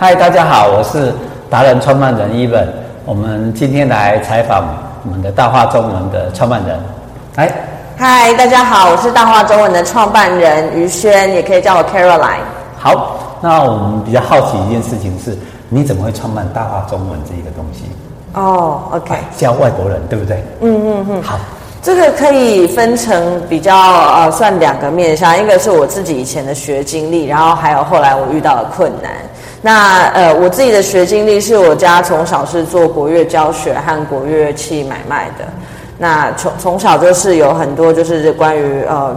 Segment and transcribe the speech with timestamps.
[0.00, 1.12] 嗨，大家好，我是
[1.50, 2.64] 达人创办人 Evan。
[3.04, 4.64] 我们今天来采访
[5.04, 6.80] 我们的大话中文的创办人。
[7.36, 7.52] 哎，
[7.98, 12.40] 嗨，大家好，我是大话中文的创办人于轩，也可以叫我 Caroline。
[12.78, 15.36] 好，那我们比较好奇一件事情是，
[15.68, 17.84] 你怎么会创办大话中文这一个东西？
[18.32, 20.42] 哦、oh,，OK，教外国人，对不对？
[20.62, 21.38] 嗯嗯嗯，好。
[21.82, 29.10] 这个可以分成比较呃，算两个面向，一个是我自己以前的学经历，然后还有后来我遇到的困难。
[29.62, 35.44] 那呃，我自己的学经历是我家从小是做国乐教学和国乐器买卖的，
[35.96, 39.16] 那从从小就是有很多就是关于呃，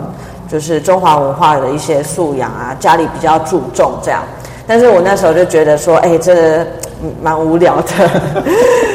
[0.50, 4.24] 就是中华文化的一些素养啊，家里比较注重这样。
[4.66, 6.66] 但是我那时候就觉得说，哎，这
[7.22, 8.10] 蛮无聊的，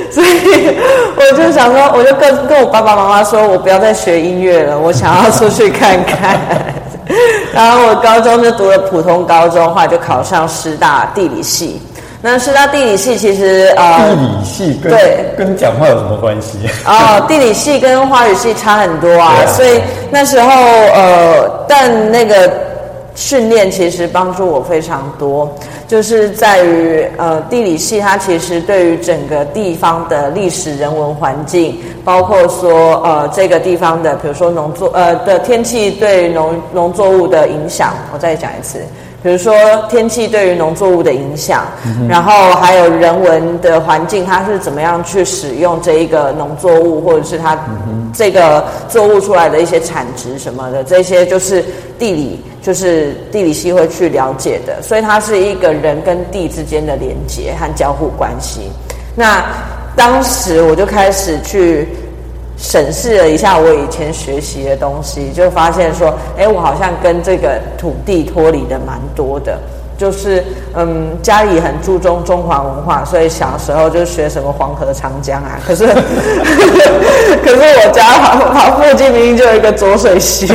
[0.12, 0.76] 所以
[1.16, 6.38] 我就想说，我就跟跟我爸爸妈妈说，我不要再学音乐了，我想要出去看看。
[7.52, 11.80] 然后我高中就读了普通高中，后来就考上师大地理系。
[12.20, 16.58] 那师大地理系其实呃，地理系跟对跟讲话有什么关系？
[16.84, 22.67] 哦，地理系跟华语系差很多啊，啊所以那时候呃，但那个。
[23.18, 25.52] 训练其实帮助我非常多，
[25.88, 38.78] 就是在于呃地理系，它其实对于整个地方的历史人文环境，包括说呃这个地方的，比如说农作呃的天气对农农作物的影响，我再讲一次。
[39.22, 39.52] 比如说
[39.88, 47.58] 天气对于农作物的影响，嗯，然后还有人文的环境，它是怎么样去使用这一个农作物，或者是它
[48.12, 51.64] 这个作物出来的一些产值什么的，这些就是
[51.98, 54.80] 地理，就是地理系会去了解的。
[54.82, 58.70] 所以它是一个人跟地之间的连接和交互关系。
[59.16, 59.44] 那
[59.96, 61.88] 当时我就开始去。
[62.58, 69.58] 审视了一下我以前学习的东西，就发现说，哎，我好像跟这个土地脱离的蛮多的。
[69.96, 70.44] 就是，
[70.76, 75.58] 嗯，家里很注重中华文化，所以小时候就学什么黄河、长江啊。
[75.66, 75.86] 可是，
[77.42, 80.46] 可是我家旁 旁附近明明就有一个浊水溪。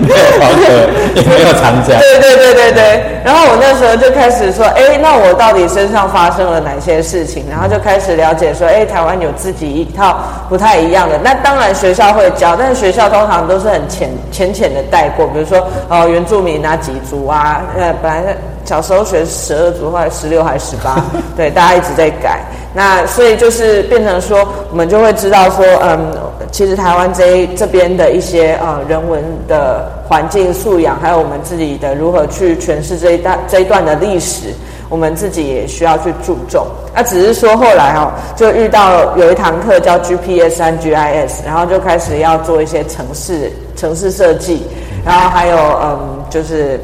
[0.00, 1.98] 没有房子，也没有长假。
[1.98, 3.02] 对对对对对。
[3.24, 7.44] 然后我那时候就开始说，哎，那我到底身上发生了哪些事情？
[7.50, 11.18] 然后就开始了解说，哎，台湾有自己一套不太一样的。
[11.22, 17.62] 那当然学校会教，但是学校通常都是很浅浅浅的带过，比如说哦，原住民哪几族啊？
[17.78, 21.02] 呃，本来小时候学十二组，后来十六还是十八？
[21.36, 22.40] 对，大家一直在改。
[22.74, 26.10] 那所以就是变成说，我们就会知道说，嗯，
[26.50, 34.54] 其实台湾这这边的一些呃人文的环境素养，还有我们自己的如何去诠释这一段这一段的历史，
[34.88, 36.66] 我们自己也需要去注重。
[36.94, 44.62] 那只是说后来哦，就遇到有一堂课叫 GPS 和 GIS，然后就开始要做一些城市城市设计，
[45.04, 46.80] 然后还有嗯，就是。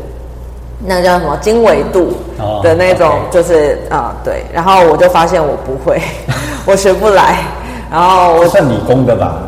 [0.85, 2.13] 那个叫什么经纬度
[2.63, 6.01] 的那种，就是啊、oh, 对，然后我就发现我不会，
[6.65, 7.39] 我学不来，
[7.91, 9.43] 然后我算理工的吧？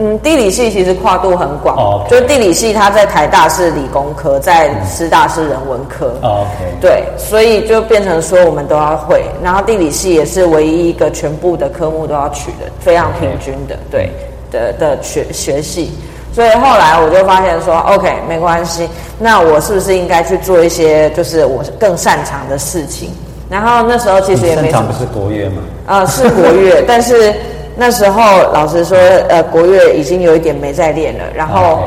[0.00, 2.08] 嗯，地理系其实跨度很广，oh.
[2.08, 6.48] 就是地理系它在台大是理工科，在师大是人文科，oh, OK，
[6.80, 14.12] 对，所以就变成说我们都要会，然后地理系也是唯一一个全部的科目都要取的，非常平均的对
[14.52, 15.90] 的的学学系。
[16.38, 18.88] 所以后来我就发现说，OK，没关系，
[19.18, 23.10] 那我是不是应该去做一些就是我更擅长的事情？
[23.50, 24.70] 然后那时候其实也没。
[24.70, 25.62] 擅长不是国乐吗？
[25.84, 27.34] 啊、呃，是国乐， 但是
[27.74, 28.22] 那时候
[28.52, 28.96] 老实说，
[29.28, 31.24] 呃，国乐已经有一点没在练了。
[31.34, 31.80] 然后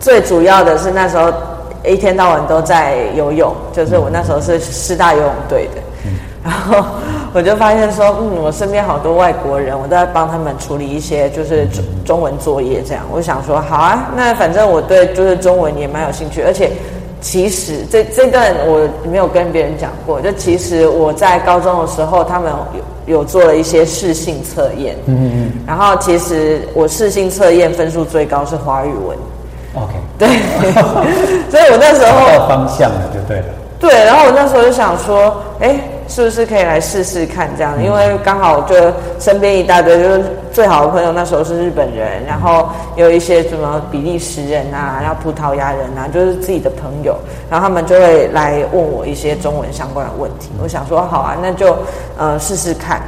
[0.00, 1.32] 最主要的是那时候
[1.84, 5.80] 一天到晚都在游泳，就是我那时候是师大游泳队的。
[6.48, 6.82] 然 后
[7.34, 13.04] 我就发现说，嗯，我身边好多外国人，我都在帮他们处理一些就是中中文作业，这样。
[13.12, 16.72] 我想说，好啊，那反正我对就是中文也蛮有兴趣，而且
[17.20, 22.50] 其实这这段我没有跟别人讲过，就其实我在高中的时候，他们
[23.06, 29.18] 有有做了一些试性测验，嗯嗯，然后其实我试性测验分数最高是华语文
[29.74, 30.28] ，OK，对，
[31.50, 33.44] 所以我那时候方向了就对了，
[33.78, 35.78] 对，然后我那时候就想说，哎。
[36.08, 37.80] 是不是可以来试试看这样？
[37.82, 38.74] 因为刚好就
[39.20, 47.14] 身边一大堆，就是最好的朋友，那时候是日本人，然后有一些什么比利时人啊，然后葡萄牙人啊，就是自己的朋友，
[47.50, 50.50] 然后他们就会来问我一些中文相关的问题。
[50.62, 51.76] 我想说好啊，那就
[52.16, 53.02] 呃试试看。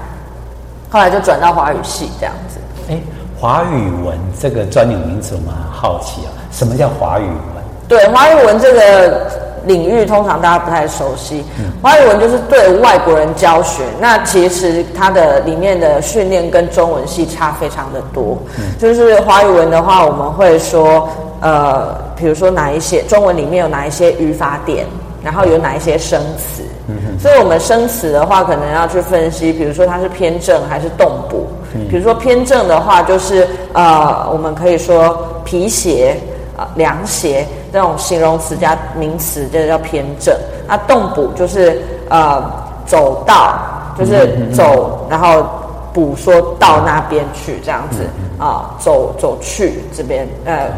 [0.90, 2.58] 后来就转到华语系这样子。
[2.90, 2.98] 哎，
[3.38, 7.64] 华语文这个专有名词我们很好奇啊，什么叫华语文？
[7.88, 9.49] 对，华语文这个。
[9.66, 11.44] 领域通常大家不太熟悉，
[11.82, 13.82] 华语文就是对外国人教学。
[14.00, 18.38] 那其实它的里面的训练跟中文系差非常的多。
[18.78, 21.08] 就是华语文的话，我们会说，
[21.40, 24.86] 呃，比如说哪一些中文里面有哪一些语法点，
[25.22, 26.62] 然后有哪一些生词。
[26.88, 27.18] 嗯哼。
[27.20, 31.46] 所以我们生词的话，可能要去分析，比如说它是偏正还是动补。
[31.74, 31.86] 嗯。
[31.88, 36.16] 比如说偏正的话，就是呃，我们可以说皮鞋
[36.56, 40.36] 啊、呃、凉鞋这种形容词加名词，这叫偏正。
[40.66, 42.42] 那动补就是呃
[42.86, 43.58] 走到，
[43.98, 45.44] 就是走，然后。
[45.92, 48.06] 补说到那边去这样子
[48.38, 50.68] 啊，走走去这边呃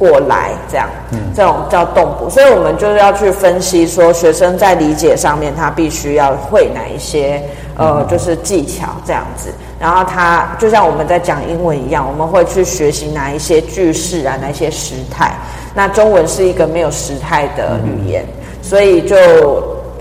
[0.00, 7.40] 过来这样，嗯这种叫动补，所以我们就是要去分析说学生在理解上面他必须要会哪一些
[7.76, 15.30] 呃就是技巧这样子，然后他就像我们在讲英文一样，我们会去学习哪一些句式啊，哪一些时态。
[15.74, 18.24] 那中文是一个没有时态的语言，
[18.62, 19.16] 所以就。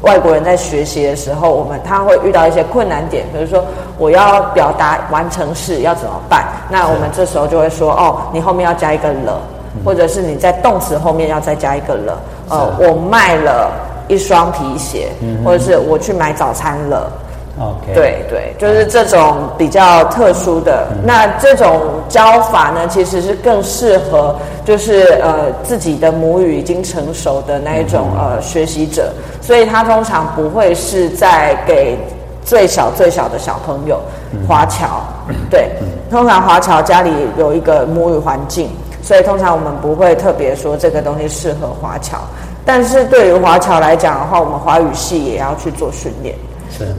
[0.02, 3.62] 外国人在学习的时候，我们他会遇到一些困难点，比如说
[3.98, 6.46] 我要表达完成式要怎么办？
[6.70, 9.42] 那我们这时候就会说，哦，你后面要加一个了，
[9.84, 12.20] 或者是你在动词后面要再加一个了。
[12.50, 13.72] 呃，我卖了
[14.08, 15.10] 一双皮鞋，
[15.46, 17.12] 或者是我去买早餐了。
[17.60, 20.88] OK，对对，就是这种比较特殊的。
[21.04, 24.34] 那这种教法呢，其实是更适合，
[24.64, 29.12] 就是呃自己的母语已经成熟的那一种呃学习者，
[29.42, 32.00] 所以他通常不会是在给
[32.46, 34.00] 最小最小的小朋友
[34.48, 35.02] 华侨。
[35.50, 35.70] 对，
[36.10, 38.70] 通常华侨家里有一个母语环境，
[39.02, 42.18] 所以通常我们不会特别说这个东西适合华侨。
[42.66, 46.36] 但是对于华侨来讲的话，我们华语系也要去做训练。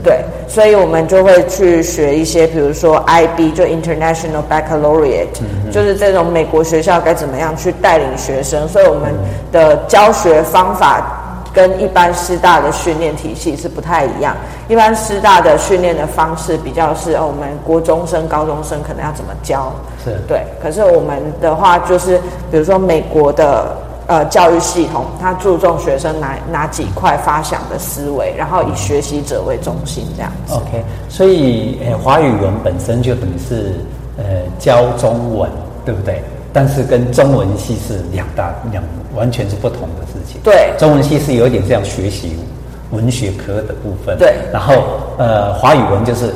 [0.03, 8.67] 对，所以我们就会去学一些，比如说 IB 就 International Baccalaureate，嗯，就是这种美国学校该怎么样去带领学生。
[8.67, 9.13] 所以我们
[9.51, 11.20] 的教学方法
[11.53, 14.35] 跟一般师大的训练体系是不太一样。
[14.67, 19.71] 一般师大的训练的方式比较是哦，我们国中生、高中生可能要怎么教，
[20.03, 20.43] 是对。
[20.61, 22.17] 可是我们的话就是，
[22.51, 23.75] 比如说美国的。
[24.07, 30.53] 呃，教育系统它注重学生哪哪几块发想的思维，然后以学习者为中心这样子。
[30.53, 33.73] OK，所以呃，华语文本身就等于是
[34.17, 34.23] 呃
[34.59, 35.49] 教中文，
[35.85, 36.21] 对不对？
[36.53, 38.83] 但是跟中文系是两大两
[39.15, 40.39] 完全是不同的事情。
[40.43, 42.37] 对，中文系是有一点这样学习
[42.91, 44.17] 文学科的部分。
[44.17, 44.83] 对，然后
[45.17, 46.33] 呃，华语文就是。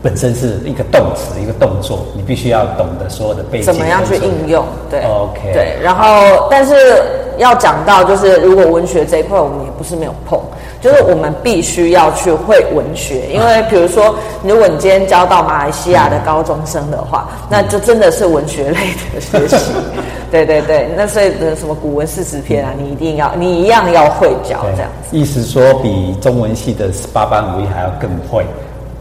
[0.00, 3.66] 本身是一个动词，一个动作，你必须要懂得所有的背景。
[3.66, 4.64] 怎么样去应用？
[4.88, 5.76] 对，OK，对。
[5.82, 7.02] 然后，但是
[7.38, 10.38] 要讲到，就是如果文学这一块，我们也不是没有碰，
[10.80, 18.80] 就是我们必须要去会文学，因为比如说，如果你今天教到马来西亚的高中生的话，嗯、那就真的是文学类
[19.14, 19.72] 的学习。
[20.30, 25.16] 对对对，那所以什么古文四十篇啊，你一定要，你一样要会教这样子。
[25.16, 28.44] 意思说，比中文系的十八般武艺还要更会。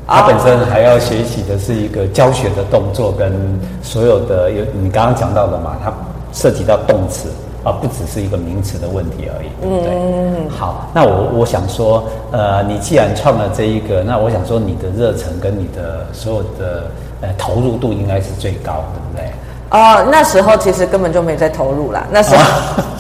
[0.10, 5.92] 他本身还要学习的是一个教学的动作，跟所有的有你刚刚讲到的嘛，它
[6.32, 7.28] 涉及到动词
[7.68, 9.94] 啊，不只是一个名词的问题而已，对不对？
[9.94, 19.34] 嗯，好，那我我想说，呃，你既然创了这一个，那我想说你的热忱跟你的所有的呃投入度应该是最高的，对不对？
[19.70, 22.04] 哦，那时候其实根本就没在投入啦。
[22.12, 22.44] 那时候，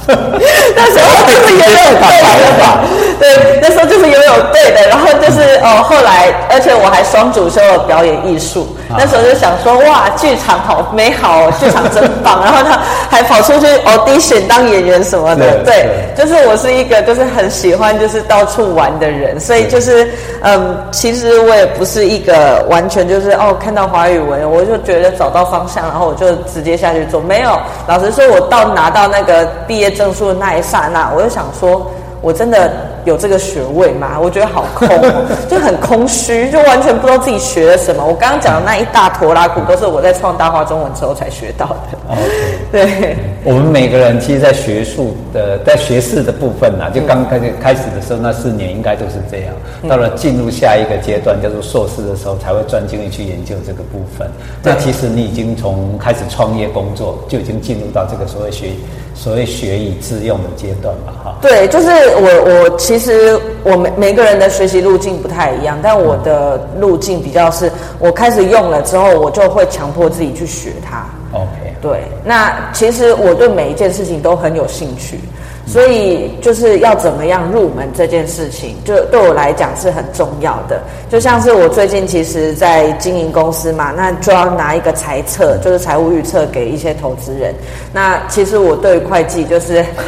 [0.07, 2.79] 那时候就是也有对的吧？
[3.19, 4.87] 对，那时候就是游泳对的。
[4.89, 8.67] 然后就是哦，后来，而且我还双主修了表演艺术。
[8.89, 12.41] 那时候就想说，哇，剧场好美好哦， 剧场真棒。
[12.43, 12.79] 然后他
[13.09, 15.61] 还跑出去 audition 当演员什么的。
[15.65, 20.09] 对，就是我是一个就是很喜欢就是到处玩的人，所以就是
[20.41, 26.27] 嗯，其实我也不是一个完全就是哦，看到华语文我就觉得找到方向，然后我就。
[26.57, 27.55] 直接下去做没有？
[27.87, 32.71] 老实说，我到拿到那个毕业证书的那一刹那，我就想说，我真的。
[33.07, 34.19] 有这个学位吗？
[34.21, 34.87] 我觉得好空，
[35.49, 38.05] 就很空虚，就完全不知道自己学了什么。
[38.05, 41.97] 我刚刚讲的那一大坨拉苦，都是我在创大话中文之后才学到的。
[42.13, 42.69] Okay.
[42.69, 49.53] 对，我们每个人其实，在学术的在学士的部分啊，就刚开始开始的时候，那四年应该都是这样。
[49.89, 54.29] 到了进入下一个阶段，叫做硕士的时候，才会专精力去研究这个部分。
[54.61, 58.67] 那其实你已经从开始创业工作，就已经进入到这个所谓学
[59.15, 61.35] 所谓学以致用的阶段了哈。
[61.41, 62.96] 对，就是我我其实。
[62.97, 71.05] 其实我们每个人的学习路径不太一样，但我的路径比较是，我开始用了之后，我就会强迫自己去学它。
[71.31, 72.01] OK，对。
[72.25, 75.19] 那其实我对每一件事情都很有兴趣。
[75.67, 80.79] 所以就是要怎么样入门这件事情，就对我来讲是很重要的。
[81.09, 87.53] 就像是我最近其实，在经营公司嘛，那就要拿一个财测，就是财务预测给一些投资人。
[87.93, 89.75] 那其实我对会计就是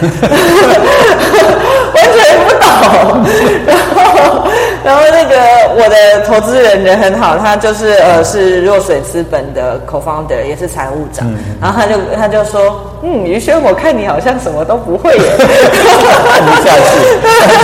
[1.94, 3.26] 完全不懂，
[3.66, 4.48] 然后
[4.84, 5.36] 然后那个
[5.76, 11.28] 我的投资人人很好，他就是呃是若水资本的 co-founder，也是财务长。
[11.30, 15.49] 嗯、然后他就他就说，嗯，于轩，我看你好像什么都不会耶。
[15.50, 16.90] 看不下去，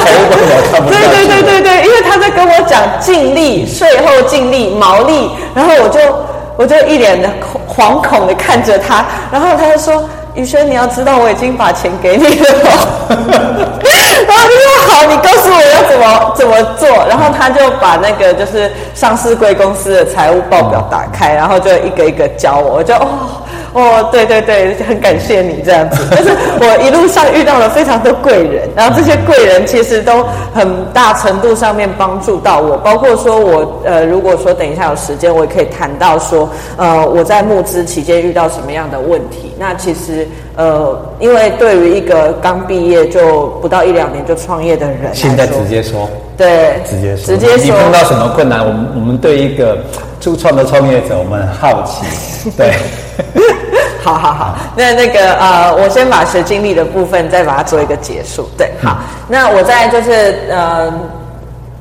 [0.04, 1.04] 财务部长看不下去。
[1.06, 6.00] 对对对对对，因为他在跟我讲净利、税后净利、毛利，然后我就
[6.58, 7.30] 我就一脸的
[7.68, 10.04] 惶恐的看着他，然后他就说。
[10.36, 12.70] 宇轩，你要知道我已经把钱给你了，
[14.28, 23.08] 然后就说好，你告诉我要怎么怎么做，然后他就把那个就是上市贵公司的财务报表打开，然后就一个一个教我，我就哦。
[23.74, 26.08] 哦，对对对，很感谢你这样子。
[26.10, 26.30] 但 是
[26.62, 39.54] 我一路上遇到了非常多贵人，然后这些贵人其实都很大程度上面帮助到我，包括说我呃，如果说等一下有时间，我也可以谈到说，呃，我在募资期间遇到什么样的问题。
[39.60, 48.60] 那其实呃，因为对于一个刚毕业就不到一两年就创业的人，现在直接说，对，直接说，直接说，你碰到什么困难？
[48.66, 49.78] 我们我们对一个
[50.20, 52.74] 初创的创业者，我们很好奇， 对。
[54.04, 58.48] 好好好， 那那个呃，我先把学经历的部分再把它做一个结束。
[58.56, 58.98] 对，好，
[59.28, 60.94] 那我在就是呃，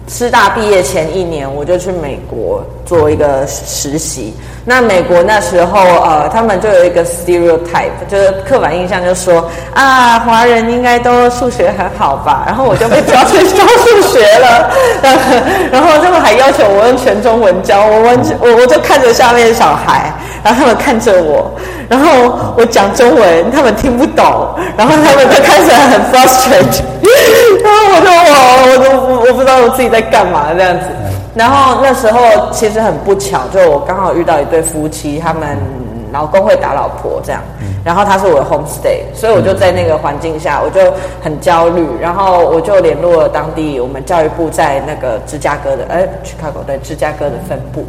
[0.06, 4.34] 师大毕业前一年，我就去美国做一个实习。
[4.66, 12.44] 那美国那时候呃，他们就有一个 stereotype，就是刻板印象，就说啊，华人应该都数学很好吧？
[12.46, 14.70] 然后我就被抓去教数学了，
[15.72, 21.50] 然后他们还要求我用全中文教，我完全我我就看着下面的小孩，然后他们看着我，
[21.88, 26.82] 然后我讲中文，他们听不懂，然后他们就开始很 frustrated，
[27.64, 30.86] 然后我就我我都我不知道我自己在干嘛这样子。
[31.34, 32.20] 然后那时候
[32.52, 35.58] 其实很不巧，就我刚好遇到一对夫妻，他们
[36.12, 37.42] 老公会打老婆这样，
[37.84, 40.92] 然后他是我的 homestay，所以我就在那个环境下，我就
[41.22, 47.84] 很焦虑，然后我就联络了当地我们教育部在那个芝加哥的，哎，Chicago 对芝加哥的分部，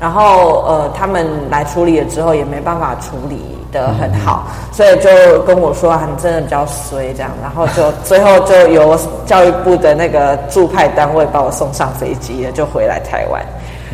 [0.00, 3.55] 然后呃他们来处理了之后也没办法处理。
[3.72, 13.42] 的很好，所以就跟我说，啊你真的比较衰这样，然后就最后就由教育部的那个驻派单位把我送上飞机了，就回来台湾。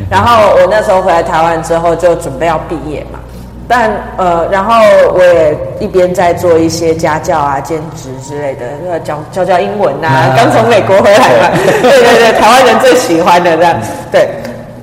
[0.09, 3.19] 然后我那时候回来台湾之后，就准备要毕业嘛，
[3.67, 4.73] 但呃，然后
[5.13, 11.49] 我也一边在做一些家教啊、兼职之类的，那教教教英文啊，刚从美国回来嘛，
[11.81, 11.91] 对。
[11.91, 13.79] 对对，台湾人最喜欢的这样，
[14.11, 14.27] 对。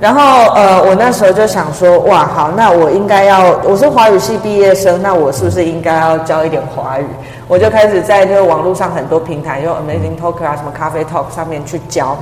[0.01, 7.05] 然后呃，我那时候就想说，哇，好，那我应该要，我是华语系毕业生，那我是不是应该要教一点华语？
[7.47, 12.17] 我就开始在这个网络上很多平台，用 Amazing Talk 啊，什么咖啡 Talk 上面去教。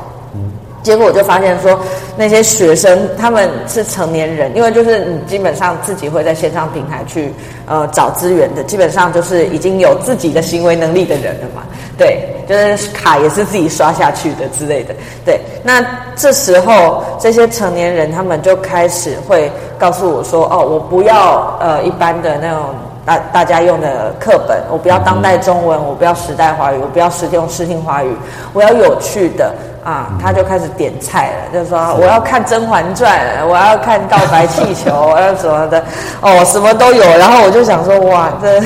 [0.82, 1.80] 结果我就发现说，
[2.16, 7.34] 那些学生他们是成年人，因为就是你基本上自己会在线上平台去
[7.68, 11.64] 呃找资源的，基本上就是已经有自己的行为能力的人了嘛。
[11.98, 14.96] 对，就是卡也是自己刷下去的之类的。
[15.26, 22.70] 对，那这时候这些成年人他们就开始会告诉我说，哦，我不要呃一般的那种
[23.06, 28.16] 大大家用的课本，我不要当代中文，我不要时代华语，我不要实用视听华语，
[28.54, 29.54] 我要有趣的。
[29.90, 35.84] 啊，他就开始点菜了，就说我要看《甄嬛传》，我要看《告白气球》， 我要什么的，
[36.22, 37.04] 哦，什么都有。
[37.18, 38.60] 然后我就想说，哇，这《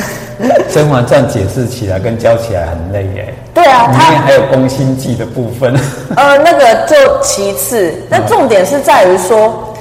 [0.69, 3.33] 甄嬛传》解释起来跟教起来很累耶。
[3.53, 5.73] 对啊，里面还有宫心计的部分。
[6.17, 9.73] 呃，那个就其次，那重点是在于说，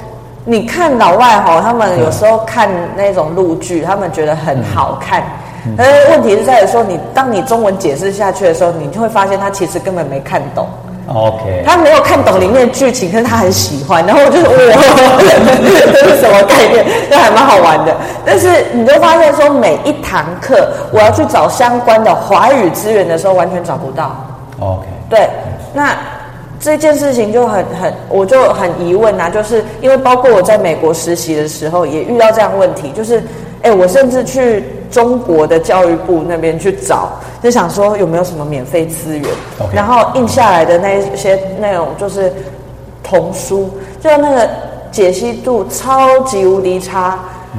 [0.45, 5.21] 你看老外哈，他们有时候看那种陆剧，他们觉得很好看。
[5.77, 10.67] 但是问题是在于说，你当你中文解释下去的时候，你就会发现他其实根本没看懂。
[11.07, 14.57] OK，他没有看懂里面的剧情，可是他很喜欢，然后我就说哇，
[15.93, 16.85] 这是什么概念？
[17.09, 17.93] 这还蛮好玩的。
[18.25, 24.15] 但是你就发现说，每一堂课我要去找相关的华语资源的时候，完全找不到。
[24.59, 25.29] OK，对，
[25.73, 25.95] 那
[26.63, 33.21] 这件事情就很很，我就很疑问啊，就是因为包括我在美国实习的时候，也遇到这样问题，就是
[33.61, 34.63] 哎，我甚至去。
[34.93, 39.27] 中国的教育部那边去找，就想说有没有什么免费资源.
[39.73, 42.31] 然后印下来的那一些那种就是
[43.01, 44.47] 童书，就那个
[44.91, 47.17] 解析度超级无敌差，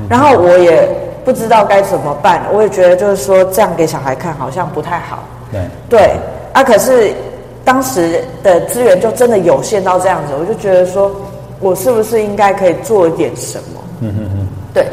[0.08, 0.88] 然后我也
[1.24, 5.24] 不知道该怎么办，我也觉得就是说这样给小孩看好像不太好。
[5.50, 6.10] 对对
[6.52, 7.12] 啊，可是
[7.64, 11.10] 当时的资源就真的有限到这样子，我就觉得说
[11.60, 13.80] 我是不是应该可以做一点什么？
[14.00, 14.86] 嗯嗯嗯，对。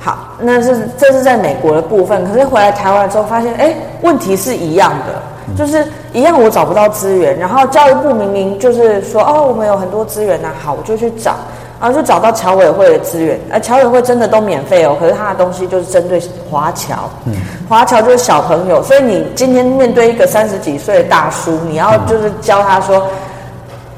[0.00, 5.20] 好，那是这是在美国的部分，可是回来台湾之后发现，哎，问题是一样的，
[5.56, 7.36] 就是一样，我找不到资源。
[7.36, 11.34] 然后教育部明明就是说，哦，我们有很多资源呐，好，我就去找，
[11.80, 16.20] 然后就找到侨委会的资源，而侨委会真的都免费哦，可是他的东西就是针对
[16.50, 17.34] 华侨，嗯，
[17.68, 23.06] 华侨就是小朋友，所以你今天面对一个三十几岁的大叔，你要就是教他说。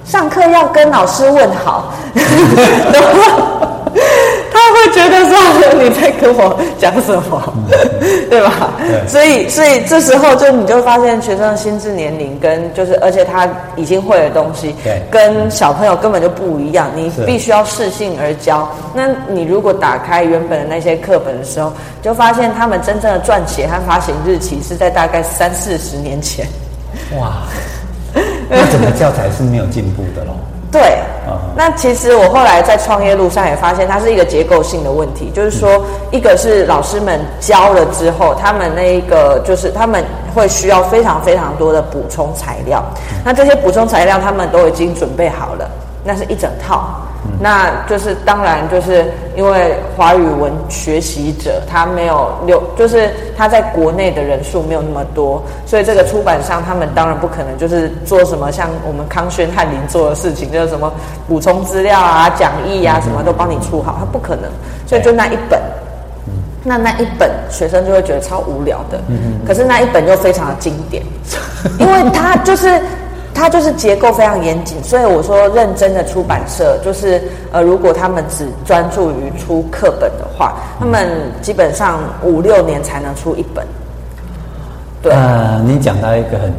[0.03, 1.93] 上课要跟老师问好。
[6.01, 7.55] 在跟我讲什么，
[8.31, 8.73] 对吧？
[8.79, 9.07] 对。
[9.07, 16.89] 所以，所以这时候就你就发现学生的心智年龄跟就是，而且他已经会的东西，对，跟小朋友根本就不一样。
[16.95, 18.69] 你必须要适性而教。
[18.95, 26.47] 那你如果打开原本的那些课本的时候，就发现他们真正的撰写和发行日期是在大概三四十年前。
[27.19, 27.43] 哇，
[28.49, 30.33] 那整个教材是没有进步的喽。
[30.73, 30.99] 对，
[31.57, 42.83] 那其实我后来在创业路上也发现，它是一个结构性的问题，就是说，一个是老师们教了之后，他们那一个就是他们会需要非常非常多的补充材料，
[43.25, 45.69] 那这些补充材料他们都已经准备好了，
[46.05, 46.91] 那是一整套。
[47.39, 49.05] 那就是当然，就是
[49.37, 60.93] 因为华语文学习者他没有留，就是他在国内的人数没有那么多，所以这个出版商他们当然不可能就是做什么像我们康轩翰林做的事情，就是什么
[61.27, 64.51] 补充资料啊、讲义啊，什么都帮你出好，他不可能，
[64.87, 65.59] 所以就那一本，
[66.63, 69.01] 那那一本学生就会觉得超无聊的，
[69.47, 71.03] 可是那一本又非常的经典，
[71.79, 72.81] 因为他就是。
[73.41, 81.09] 它就是结构非常严谨，所以我说认真的出版社就是呃，如果他们只专注于出课本的话，他们
[81.41, 83.67] 基本上五六年才能出一本。
[85.03, 86.53] 对，呃，你讲到一个很。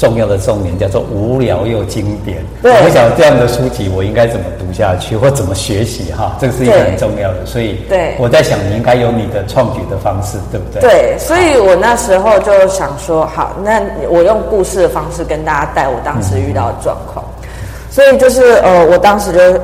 [0.00, 2.38] 重要的重点叫做无聊又经典。
[2.62, 6.38] 对，我想这样的书籍我应该怎么读下去，或怎么学习哈？
[6.40, 7.44] 这是一个很重要的。
[7.44, 10.80] 所以，对，我在想你应该有你的创举的方式，对不对？
[10.80, 13.78] 对，所以我那时候就想说，好，那
[14.08, 17.22] 我用故事的方式跟大家带我当时遇到的状况。
[17.42, 17.50] 嗯、
[17.90, 19.60] 所以就是呃，我当时就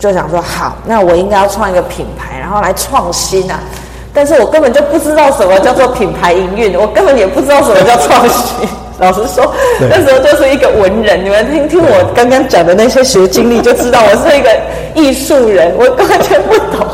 [0.00, 3.60] 就想说，好，那我应该要创一个品牌，然后来创新啊。
[4.12, 8.68] 但是我根本就不知道什么叫做品牌营运，我根本也不知道什么叫创新。
[9.00, 11.24] 老实说，那时候就是一个文人。
[11.24, 14.50] 你们听听我刚刚讲的那些学经历，就知道我是一个
[14.94, 16.86] 艺术人，我完全不懂。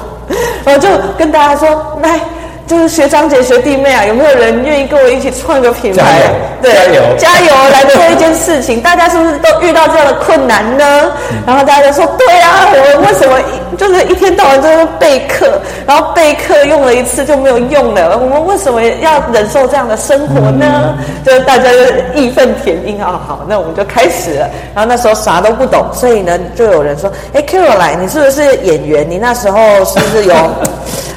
[0.65, 2.21] 然后就跟大家说，来。
[2.67, 6.23] 就是学长姐、学弟妹啊，有没有人愿意跟我一起创个品牌？
[6.61, 8.81] 对，加油，加油来做一件事情。
[8.81, 11.13] 大家是不是都遇到这样的困难呢？
[11.31, 13.39] 嗯、然后大家就说：“对啊，我们为什么
[13.79, 18.19] 就是一天到晚都是备课，然后备课用了一次就没有用了？
[18.19, 21.79] 我们为什么要忍受这样的生活呢？”嗯、就是大家就
[22.15, 23.21] 义愤填膺啊！
[23.29, 24.51] 好，那我们就开始了。
[24.75, 29.09] 然后那时候啥都不懂，所以呢，就有人说：“哎，Caroline，你是不是演员？
[29.09, 30.35] 你那时候是不是有？”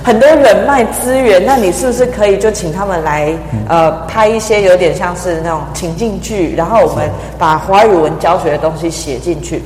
[0.10, 3.32] 很多人脉资源，那你是不是可以就请他们来
[3.68, 9.62] 呃拍一些有点像是那种情境剧，然后我们把华语文教学的东西写进去？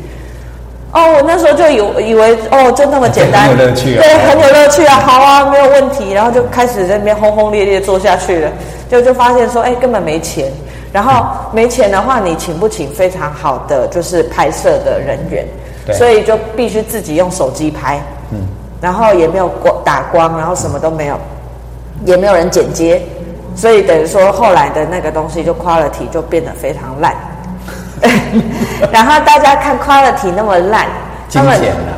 [0.91, 8.51] 哦，我那时候就以以为哦就那么简单， 很有乐趣啊，对，很有乐趣啊，好啊，没有问题，然后就开始在那边轰轰烈烈做下去了，
[8.91, 10.51] 就就发现说哎根本没钱，
[10.91, 15.47] 然后没钱的话你请不请非常好的就是拍摄的人员，
[15.97, 18.01] 所以就必须自己用手机拍，
[18.33, 18.45] 嗯。
[18.83, 21.17] 然后也没有光打光，然后什么都没有，
[22.03, 23.01] 也没有人剪接，
[23.55, 27.15] 所以等于说后来的那个东西就 quality 就变得非常烂。
[28.91, 30.85] 然后大家看 quality 那么烂，
[31.29, 31.93] 精简了，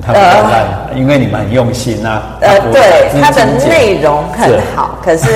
[0.00, 2.22] 他们烂了，因为你们很用心啊。
[2.40, 5.26] 呃，对，它的内容很好，可是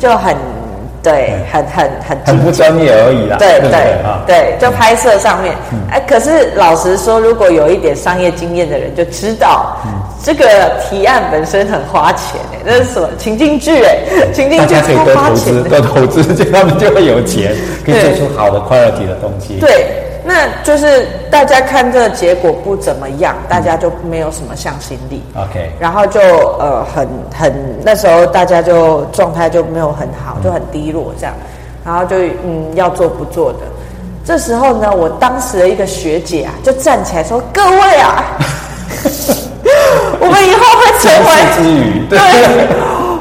[0.00, 0.34] 就很。
[1.02, 3.36] 对，很很很很不专业而已啦。
[3.38, 3.70] 对对
[4.26, 5.54] 对，就拍摄上面，
[5.90, 9.76] 哎，可是老实说，如果有一点商业经验的人就知道，
[10.22, 10.44] 这个
[10.82, 13.08] 提案本身很花钱哎，那是什么？
[13.18, 13.96] 情境剧哎，
[14.34, 19.54] 情境剧超花钱，多投资，就他们就会有钱，可以做出好的 quality 的东西。
[19.58, 20.09] 对。
[20.24, 25.22] 那就是大家看这个结果不怎么样，大家就没有什么向心力。
[25.34, 26.20] OK，然后就
[26.58, 27.52] 呃很很
[27.84, 31.34] 那时候大家就状态就没有很好，就很低落这样，
[31.84, 33.58] 然后就嗯要做不做的。
[34.24, 38.22] 这时候呢，我当时的一个学姐啊就站起来说：“各位啊，
[40.20, 42.18] 我们以后会成为对。”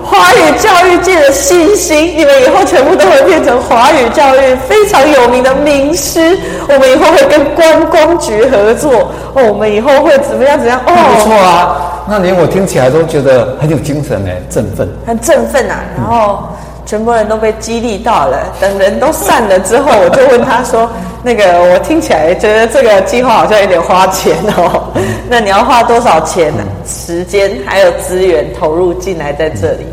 [0.10, 6.36] 华语教育界的新星，你们以后全部都会变成华语教育非常有名的名师。
[6.68, 10.58] 我们以后会跟观光局合作，哦，我们以后会怎么样？
[10.58, 10.82] 怎么样？
[10.88, 15.80] 哦，不错啊，那连我听起来都觉得很有精神哎，振奋，很振奋啊。
[15.96, 16.50] 然后
[16.88, 18.40] 全部人都被激励到了。
[18.60, 20.90] 等人都散了之后，我就问他说
[21.22, 24.92] ：“那个，我听起来觉得这个计划好像有点花钱哦。
[25.30, 26.64] 那你要花多少钱呢？
[26.88, 29.86] 时间还有资源投入进来在这里？”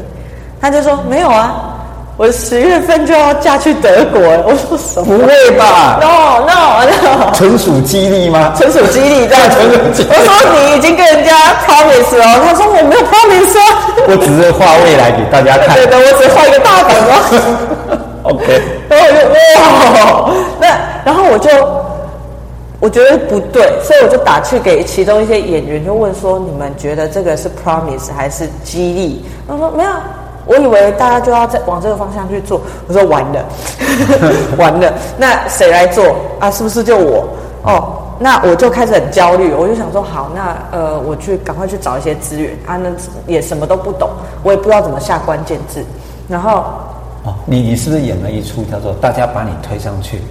[0.60, 1.74] 他就说没有啊，
[2.16, 4.20] 我十月份就要嫁去德国。
[4.46, 5.18] 我说什么？
[5.18, 7.32] 不会吧？No No No！
[7.34, 8.52] 纯属激励吗？
[8.56, 10.08] 纯属激励，这样 纯属激励。
[10.08, 11.32] 我说你已经跟人家
[11.66, 13.62] promise 了，他说我没有 promise 啊。
[14.08, 15.74] 我只是画未来给大家看。
[15.76, 17.98] 对的，我只画一个大饼哦。
[18.32, 18.62] OK。
[18.88, 19.18] 然后我就
[19.60, 20.66] 哇，那
[21.04, 21.50] 然后我就
[22.80, 29.24] 我觉得不对，所以我就打去给其中一些演员，就问说：你们觉得这个是 promise 还是激励？
[29.48, 29.90] 他说没有，
[30.46, 32.60] 我以为大家就要在往这个方向去做。
[32.86, 33.44] 我说完了，
[34.56, 36.50] 完了，那谁来做啊？
[36.50, 37.28] 是不是就我？
[37.62, 42.88] 哦，那我就开始很焦虑，我就想说好，那呃，我去赶快去找一些资源啊，那
[43.26, 44.08] 也什么都不懂，
[44.44, 45.84] 我也不知道怎么下关键字，
[46.28, 46.64] 然后
[47.24, 50.22] 哦，你你是不是演了一出叫做大家把你推上去，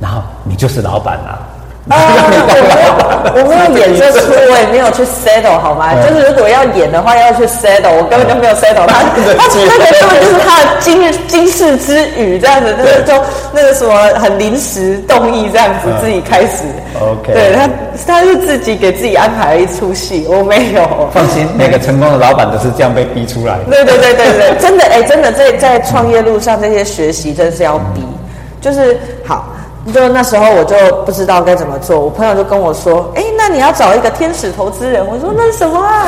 [0.00, 1.48] 然后你就是老板了？
[1.90, 5.90] 我没有，我没有演这出，我也没有去 settle 好吗？
[6.00, 9.02] 就是如果要演的话，要去 settle，我根本就没有 settle 他。
[9.02, 13.12] 他 那个根本就是他的今日今世之语，这样子，就是就
[13.52, 16.62] 那个什么很临时动意这样子，自己开始。
[17.00, 17.68] OK，对他，
[18.06, 21.10] 他是自己给自己安排了一出戏，我没有。
[21.12, 23.64] 放心，每个成功的老板都是这样被逼出来的。
[23.64, 28.06] 对对对对对，真的哎，真的在在创业路上这些学习真是要逼，
[28.60, 29.48] 就是好。
[29.90, 36.04] 就那时候我就不知道该怎么做，我朋友就跟我说：“哎，那你要找一个天使投资人。”我说：“那是什么啊？”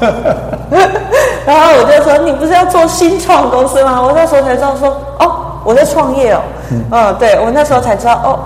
[1.44, 4.88] 然后我就说：“你不是要做新创公司吗？”我那时候才知道说
[5.20, 6.40] ：“哦，我在创业哦。
[6.70, 8.38] 嗯”嗯，对，我那时候才知道哦。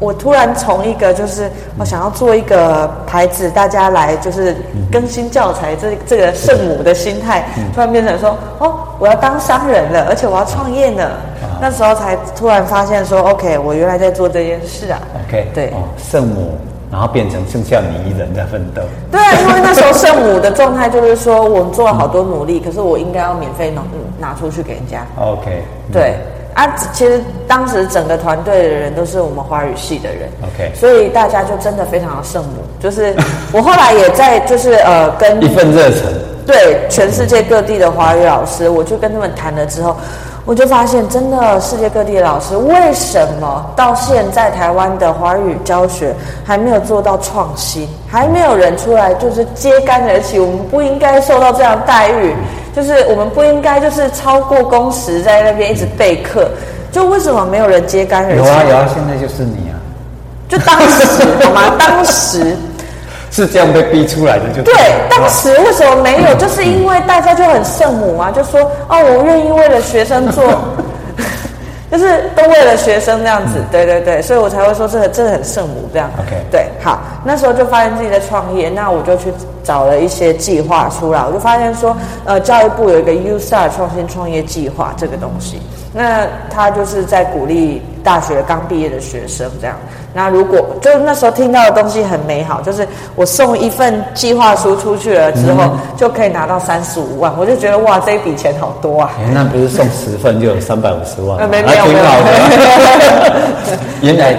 [0.00, 4.56] 我突然从一个就是我想要做一个牌子，大家来就是
[4.90, 11.08] 更新教材，这这个圣母的心态，突然变成说哦，我要当商人了，而且我要创业呢。
[11.60, 14.98] 那时候才突然发现说，OK，我原来在做这件事啊。
[15.26, 16.56] OK，对，哦，圣母，
[16.90, 18.80] 然后变成剩下你一人在奋斗。
[19.12, 23.82] 对啊，因为那时候圣母的状态就是说，我们做了好多努力，可是我应该要免费拿
[24.18, 25.06] 拿出去给人家。
[25.20, 26.16] OK，对。
[26.54, 32.62] 啊，其实当时整个团队的人都是我们华语系的人，OK，所以大家就真的非常的圣母。
[32.80, 33.14] 就是
[33.52, 36.02] 我后来也在，就是呃，跟一份热忱，
[36.46, 39.96] 对全世界各地的华语老师，我就跟他们谈了之后，
[40.44, 46.12] 我就发现，真的世界各地的老师，为什么到现在台湾的华语教学
[46.44, 50.40] 还没有做到创新，还没有人出来就是揭竿而起？
[50.40, 52.34] 我们不应该受到这样的待遇。
[52.74, 56.48] 就是我们不应该就是超过工时在那边一直备课，
[56.92, 58.36] 就为什么没有人揭竿而起？
[58.36, 59.74] 有啊有啊，现在就是你啊！
[60.48, 61.74] 就当时好吗？
[61.78, 62.56] 当时
[63.30, 64.74] 是这样被逼出来的，就对。
[65.08, 66.34] 当时为什么没有？
[66.34, 70.44] 就是因为大家就很圣母啊，就说哦，我愿意为了学生做。
[71.90, 76.08] 就是都为了学生这样子，对对对，所以我才会说这个真的很圣母这样。
[76.18, 79.32] OK，对，好，那时候就发现自己在创业，那我就去
[79.64, 85.60] 找了一些计划出来，我就发现说，呃，教育部有一个 U-Star 创新创业计划这个东西，
[85.92, 89.76] 那他就是在鼓励大学刚毕业的学生这样。
[90.12, 99.12] 那如果就那时候听到的东西很美好，就是我送一份计划书出去了之后，就可以拿到三十五万，我就觉得哇，这一笔钱好多啊！
[99.32, 101.48] 那不是送十份就有三百五十万？
[101.48, 102.04] 没有没有没有。
[104.02, 104.34] 原来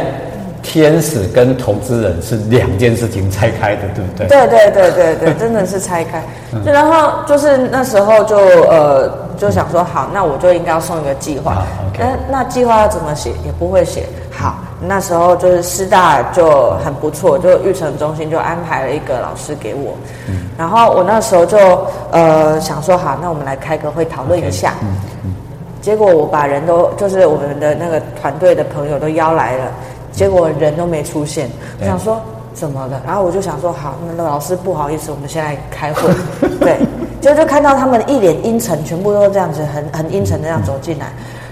[0.71, 4.27] 天使跟投资人是两件事情拆开的，对不对？
[4.27, 6.23] 对对对对对， 真的是拆开。
[6.63, 11.63] 然后就是那时候就呃就想说，好，那我就应该要送一个计划。
[11.99, 13.31] 那那计划要怎么写？
[13.45, 14.05] 也不会写。
[14.31, 14.55] 好。
[14.83, 19.93] 那时候就是师大就很不错，就育成中心就安排了一个老师给我，
[20.27, 24.69] 嗯、然后我那时候就呃想说好，那我们来开个会讨论一下。
[24.69, 25.33] Okay, 嗯嗯、
[25.81, 29.65] 结果我把人都就是我们的那个团队的朋友都邀来了，
[30.11, 31.49] 结果人都没出现。
[31.79, 32.21] 我想说
[32.53, 33.01] 怎么了？
[33.05, 36.09] 然后我就想说好，那老师不好意思，我们现在开会。
[36.59, 36.77] 对，
[37.21, 41.07] 就就看到他们一脸阴沉，全部都这样子很很阴沉的这样走进来，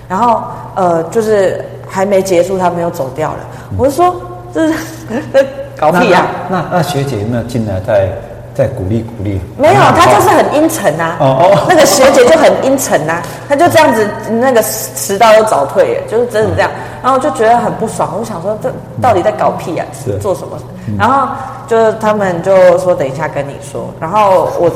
[0.08, 0.44] 然后
[0.76, 1.64] 呃就是。
[1.92, 3.40] 还没结束，他们又走掉了。
[3.76, 4.16] 我就说，
[4.54, 4.76] 这是
[5.76, 6.28] 搞屁啊！
[6.48, 8.08] 那那，那学姐有没有进来再
[8.60, 9.40] 再鼓励鼓励？
[9.58, 11.16] 没有，他就是很阴沉呐。
[11.22, 16.70] 哦哦，那个学姐就很阴沉呐，他就这样子，那个迟到又早退，耶，就是真的这样。
[17.02, 18.70] 然后我就觉得很不爽，我就想说，这
[19.02, 19.86] 到底在搞屁啊？
[19.94, 20.60] 是做什么？
[20.98, 21.30] 然后
[21.68, 23.90] 就是他们就说，等一下跟你说。
[23.98, 24.70] 然后我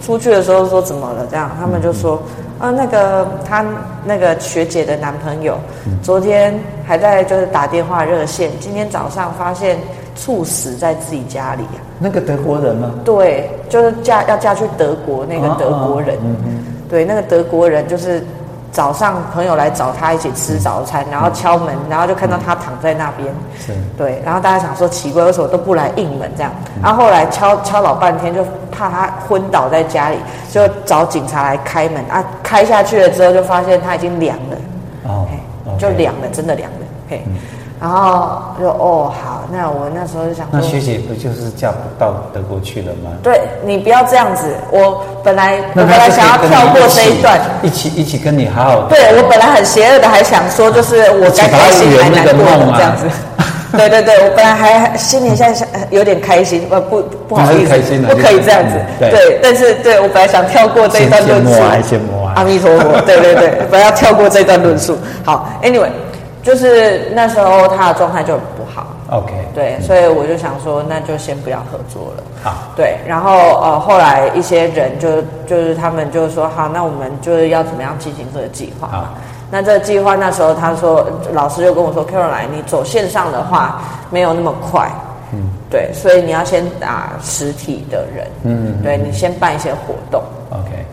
[0.00, 1.26] 出去的时候说怎么了？
[1.30, 2.20] 这样他们就说。
[2.58, 3.64] 啊，那个他
[4.04, 5.58] 那个学姐的男朋友，
[6.02, 9.78] 昨天还在就是打电话热线，今天早上发现
[10.14, 11.80] 猝死在自己家里啊。
[11.98, 12.92] 那个德国人吗？
[13.02, 16.18] 对，就是嫁要嫁去德国那个德国人。
[16.86, 18.22] 对，那个德国人就是。
[18.72, 23.28] 早上朋友来找他一起吃早餐，然后敲门，然后就看到他躺在那边。
[23.58, 23.74] 是。
[23.96, 26.52] 对，然后大家想说奇怪，为什么都不来应门这样？
[26.82, 30.16] 然后后来敲敲老半天，就怕他昏倒在家里，
[30.50, 32.24] 就找警察来开门啊。
[32.42, 34.56] 开下去了之后，就发现他已经凉了。
[35.04, 35.26] 哦。
[35.78, 36.78] 就凉了，真的凉了。
[37.08, 37.24] 嘿。
[37.80, 43.10] 然后就哦好，那我那时候就想说，那学姐不就是嫁不到德国去了吗？
[43.22, 48.82] 对，你不要这样子，我本来我本来想要跳过这一段，一起一起跟你好好。
[48.82, 52.44] 对，我本来很邪恶的，还想说就是我该开心还难过
[52.76, 53.06] 这样子。
[53.72, 58.74] 对对对，我本来还心里现在有点开心，不不不好意思，开心不可以这样子。
[58.98, 61.62] 对，对，但是对我本来想跳过这一段论述，
[62.34, 64.98] 阿弥陀佛，对对对，本来要跳过这段论述。
[65.24, 65.88] 好，Anyway，
[66.42, 68.86] 就是那时候他的状态就很不好。
[69.10, 72.22] OK，对，所以我就想说，那就先不要合作了。
[72.44, 78.86] 好，对，然后呃，后来一些人就就是他们就说，好，那我们就是要怎么样进行这个计划？
[78.86, 79.08] 嘛，
[79.50, 84.88] 那这个计划那时候他说，老师就跟我说，Caroline，你走线上的话没有那么快，
[85.32, 90.86] 嗯，对，所以你要先打实体的人，嗯，对，你先办一些活动，OK，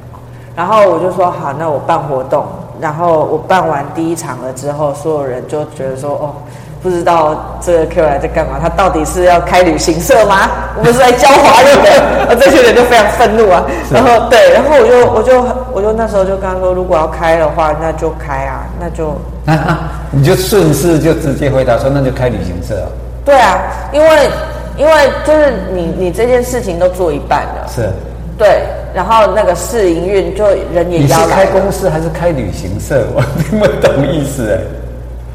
[0.56, 2.48] 然后我就说好，那我办活动，
[2.80, 6.34] 然后我办完第一场了之后，所有人就觉得说，哦。
[6.80, 8.60] 不知道这个 Caroline 在干嘛？
[8.62, 10.48] 他到底是要开旅行社吗？
[10.78, 13.66] 我们是来教华人的， 这些人就非常愤怒啊。
[13.92, 19.10] 然后对，然后我就我就我就那时候就跟他说，如果要开的话，那就开啊，那就
[19.48, 22.88] 啊啊，你就顺势就直接回答说，那就开旅行社。
[23.26, 23.58] 对啊，
[23.92, 24.30] 因为
[24.78, 24.94] 因为
[25.26, 27.90] 就是你你这件事情都做一半了，是，
[28.38, 28.62] 对，
[28.93, 31.00] 然后那个试营运就人也。
[31.00, 33.06] 你是开公司还是开旅行社？
[33.15, 34.60] 我 听不懂意思哎。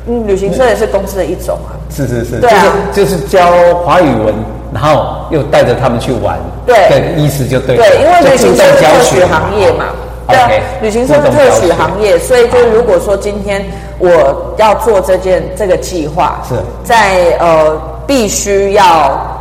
[0.06, 1.78] 嗯，旅行社也是公司的一种啊。
[1.90, 3.46] 是是是，对啊，就是就是教
[3.84, 4.34] 华语文，
[4.72, 6.38] 然后又带着他们去玩。
[6.66, 7.76] 对，对，意思就对。
[7.76, 9.86] 对，因为旅行社是特许行业嘛。
[10.26, 13.64] 对啊，旅行社是特许行业，所以就如果说今天
[13.98, 19.31] 我要做这件这个计划，是在呃必须要。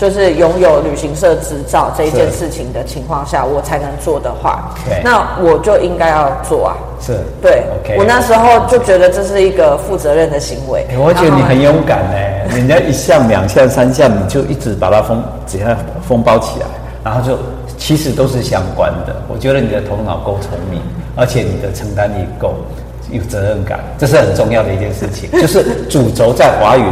[0.00, 6.74] 就是拥有旅行社执照这一件事情的情况下，我才能做的话，对，那我就应该要做啊。
[7.02, 7.62] 是，对。
[7.98, 10.86] 我那时候就觉得这是一个负责任的行为。
[10.88, 15.76] 欸、我觉得你很勇敢呢，人家一项、两项、三项，你就一直把它封，只要
[16.08, 16.66] 封包起来，
[17.04, 17.38] 然后就
[17.76, 19.14] 其实都是相关的。
[19.28, 20.80] 我觉得你的头脑够聪明，
[21.14, 22.54] 而且你的承担力够
[23.10, 25.30] 有责任感，这是很重要的一件事情。
[25.32, 26.82] 就是主轴在华语。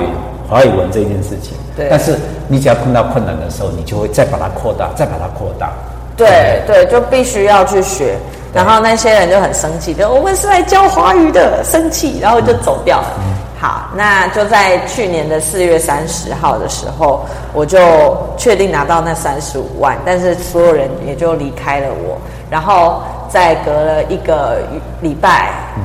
[0.48, 5.70] 华语文这件事情，对，但是你只要碰到困难的时候，你就会再把它扩大，再把它扩大。
[6.16, 8.16] 对对，就必须要去学。
[8.52, 13.08] 然后那些人就很生气，就我们是来教华语的，生气，然后就走掉了。
[13.18, 13.34] 嗯。
[13.61, 22.16] 好，那就在去年的四月三十号的时候，我就确定拿到那三十五万，但是所有人也就离开了我。
[22.48, 24.61] 然后再隔了一个
[25.02, 25.82] 礼拜，嗯，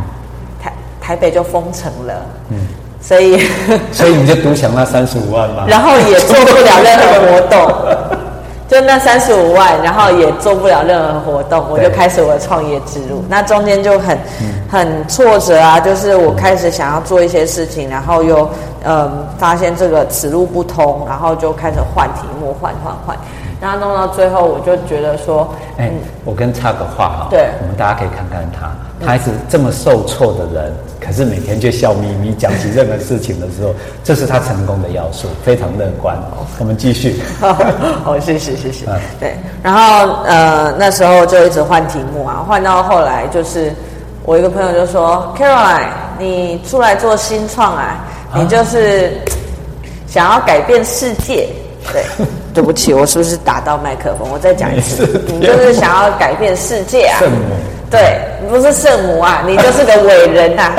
[0.63, 2.13] 台台北就封城了。
[2.49, 2.65] 嗯。
[3.03, 3.37] 所以，
[3.91, 5.65] 所以你就独享那三十五万吧？
[5.67, 7.71] 然后也做不了任何活动，
[8.69, 13.23] 就那三十五万，然后也做不了任何活动，我就开始我的创业之路。
[13.27, 14.17] 那中间就很
[14.71, 18.49] 很挫折啊，就是我开始想要做一些事情，然后又
[18.85, 23.17] 嗯发现这个此路不通，然后就开始换题目，换换换。
[23.63, 25.47] 然后弄到最后，我就觉得说，
[25.77, 28.69] 哎、嗯，我跟插个话哈，对，我们大家可以看看他，
[29.05, 33.73] 他一直这么受挫的人，可是每天就笑眯眯讲起任何事情的时候，
[34.03, 36.13] 这是他成功的要素，非常乐观。
[36.59, 37.21] 我们继续，
[38.03, 38.85] 好，谢谢，谢谢。
[38.85, 39.33] 嗯，对。
[39.63, 43.71] 然后呃，那时候就一直换题目啊，换到后来就是
[44.25, 45.87] 我一个朋友就说，Caroline，
[46.19, 48.03] 你出来做新创啊，
[48.35, 49.13] 你就是
[50.05, 51.47] 想要改变世界。
[51.91, 52.03] 对，
[52.53, 54.27] 对不起，我是不是打到麦克风？
[54.31, 57.19] 我再讲一次，你就是想要改变世界啊！
[57.19, 57.37] 圣母，
[57.91, 60.75] 对，你不是圣母啊，你就是个伟人呐、啊！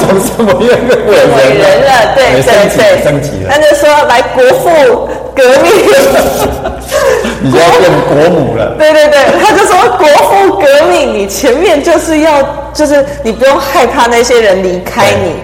[0.00, 1.28] 从什么样的伟人？
[1.36, 3.50] 伟人了，对对对，升级了。
[3.50, 5.72] 他就说来国父革命，
[7.40, 8.74] 你就要变国母了。
[8.78, 12.42] 对对对，他就说国父革命，你前面就是要，
[12.74, 15.36] 就是你不用害怕那些人离开你。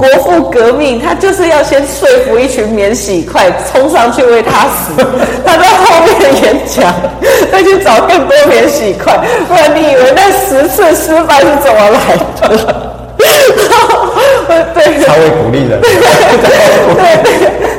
[0.00, 4.94] 国父革命，他就是要先说服一群免洗筷冲上去为他死。
[5.44, 6.90] 他在后面演讲，
[7.52, 9.20] 再去找更多免洗筷。
[9.46, 12.90] 不然你以为那十次失败是怎么来的？
[14.72, 15.78] 对，他会鼓励人。
[15.82, 15.90] 对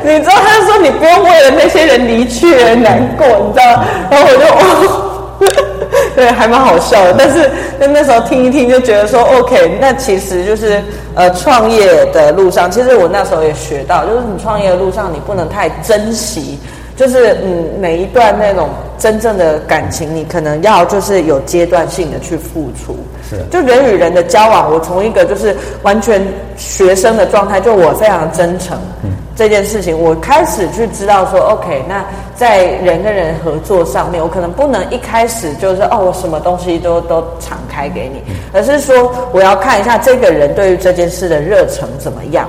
[0.03, 3.83] 对，你知道他说你不用为了那些人离去而难过，你知道？
[4.11, 5.07] 然后我就哦。
[6.15, 7.49] 对，还蛮好笑的，但是
[7.79, 10.81] 那那时候听一听就觉得说，OK，那其实就是
[11.15, 16.59] 呃，创业的路上，其实我那时候也学到，就是你创业的路上，你不能太珍惜，
[16.95, 22.97] 就是嗯，每一段那种真正的感情，你可能要就是有阶段性的去付出。
[23.29, 26.21] 是，就人与人的交往，我从一个就是完全
[26.57, 28.77] 学生的状态，就我非常真诚。
[29.03, 29.11] 嗯。
[29.35, 38.21] 这件事情，我开始去知道说，OK，那在人跟人合作上面，我可能不能一开始就是哦，我什么东西都都敞开给你，
[38.53, 42.47] 而是说我要看一下这个人对于这件事的热忱怎么样。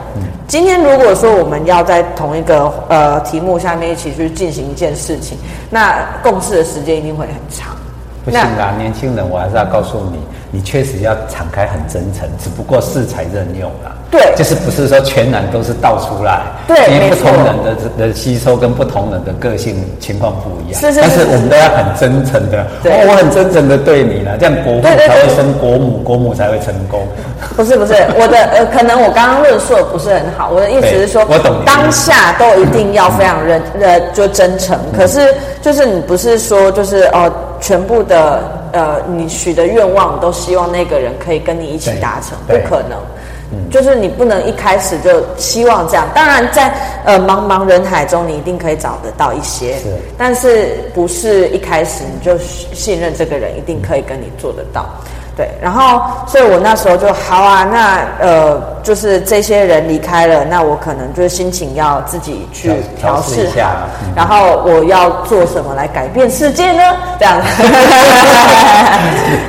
[0.48, 5.38] 今天如果说我们要在同一个呃题目下面一起去进行一件事情，
[5.70, 7.74] 那共事的时间一定会很长。
[8.24, 10.18] 不行啊，年轻人，我还是要告诉你，
[10.50, 13.96] 你确实要敞开很真诚，只不过适才任用啊。
[14.12, 20.78] 对，就是不是说全然都是倒出来，对，因为不同人的的吸收跟不同人的个性情况不一样。
[20.78, 27.08] 是是是，但是我们都要很真诚的，对，我很真诚的对你了，这样国父才会生国母，国母才会成功。
[27.56, 34.78] 不是不是，我的呃，可能我刚刚论述的不是很好，我的意思是说，我懂，当下都一定要非常认呃，就真诚。
[34.94, 42.98] 可是就是你不是说就是哦，全部的呃，你许的愿望都希望那个人可以跟你一起达成，不可能。
[43.70, 46.72] 就是你不能一开始就希望这样，当然在
[47.04, 49.84] 呃茫茫人海中，你一定可以找得到一些，是，
[50.18, 54.86] 但是不是一开始你就信任这个人一定可以跟你做得到。
[55.34, 63.70] 对，然后，所以我那时候就好啊，那呃，就是这些人离开了，那我可能就是心情要自己去调试一下，
[64.02, 66.82] 嗯、然后我要做什么来改变世界呢？
[67.18, 67.40] 这样，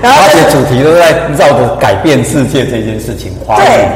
[0.01, 3.89] 然后而且主题都在绕着改变世界这件事情，对，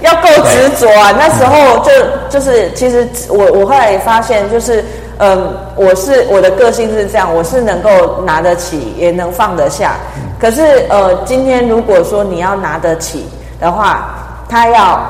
[0.00, 1.12] 要够执着啊。
[1.18, 1.90] 那时候就
[2.30, 4.82] 就是，其实我我后来也发现，就是
[5.18, 9.96] 嗯，我是我的个性是这样，我是能够拿得起，也能放得下。
[10.40, 13.24] 可是，呃，今天如果说你要拿得起
[13.60, 14.14] 的话，
[14.48, 15.00] 他要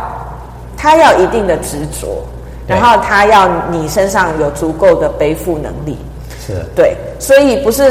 [0.76, 2.22] 他要一定的执着，
[2.66, 5.98] 然后他要你身上有足够的背负能力，
[6.46, 6.54] 是。
[6.76, 7.90] 对，所以不是，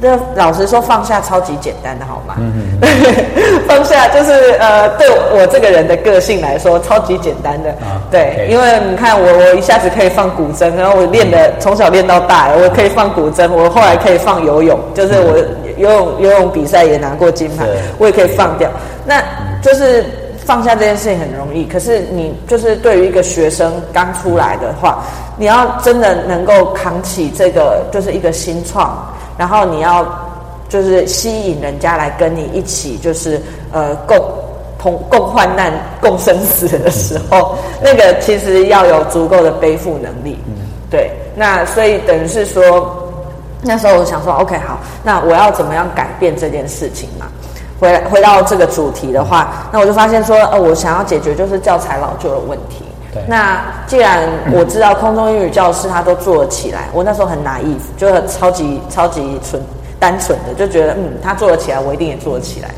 [0.00, 2.34] 那老实说，放下超级简单的，好吗？
[2.38, 8.50] 嗯嗯，嗯 放下就是呃，对我这个人的个性来说，超级简单的，啊、对，okay.
[8.50, 15.36] 因为你看我，我一下子可以放古筝，然后我练的从小练到大，我可以放古筝，我后来可以放游泳，就是我。
[15.76, 17.66] 游泳游泳比赛也拿过金牌，
[17.98, 18.70] 我也可以放掉。
[19.04, 19.22] 那
[19.60, 20.02] 就是
[20.42, 25.04] 放下这件事情很容易，可是你就是对于一个学生刚出来的话，
[25.36, 30.06] 你要真的能够扛起这个，就是一个新创，然后你要
[30.68, 33.40] 就是吸引人家来跟你一起，就是
[33.72, 34.16] 呃共
[34.78, 40.38] 同共患难、共生死的时候，那个其实要有足够的背负能力。
[40.90, 43.02] 对，那所以等于是说。
[43.62, 47.26] 那时候我想说，OK，好，那我要怎么样改变这件事情嘛？
[47.80, 52.84] 回回到这个主题的话，那我就发现说，呃，我想要解决就是教材老旧的问题。
[53.16, 53.24] 对。
[53.26, 59.60] 那既然我知道空中英语教室他都做了起来，我那时候很 naive，就很超级超级纯
[59.98, 62.68] 单纯的就觉得，嗯，他做了起来，我一定也做得起来。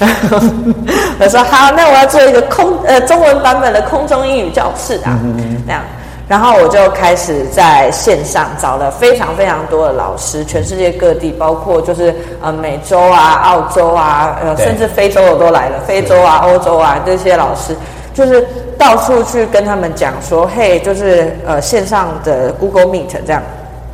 [1.20, 5.82] 我说好，那我要做一个空呃中文版本的空中英语教室啊，嗯、这样。
[6.28, 17.76] 然后我就开始在线上找了非常非常多的老师，全世界各地，包括就是呃美洲啊、澳洲啊，呃甚至非洲我都来了，非洲啊、欧洲啊这些老师，
[18.14, 18.46] 就是
[18.78, 23.42] 到处去跟他们讲说，嘿，就是呃线上的 Google Meet 这样，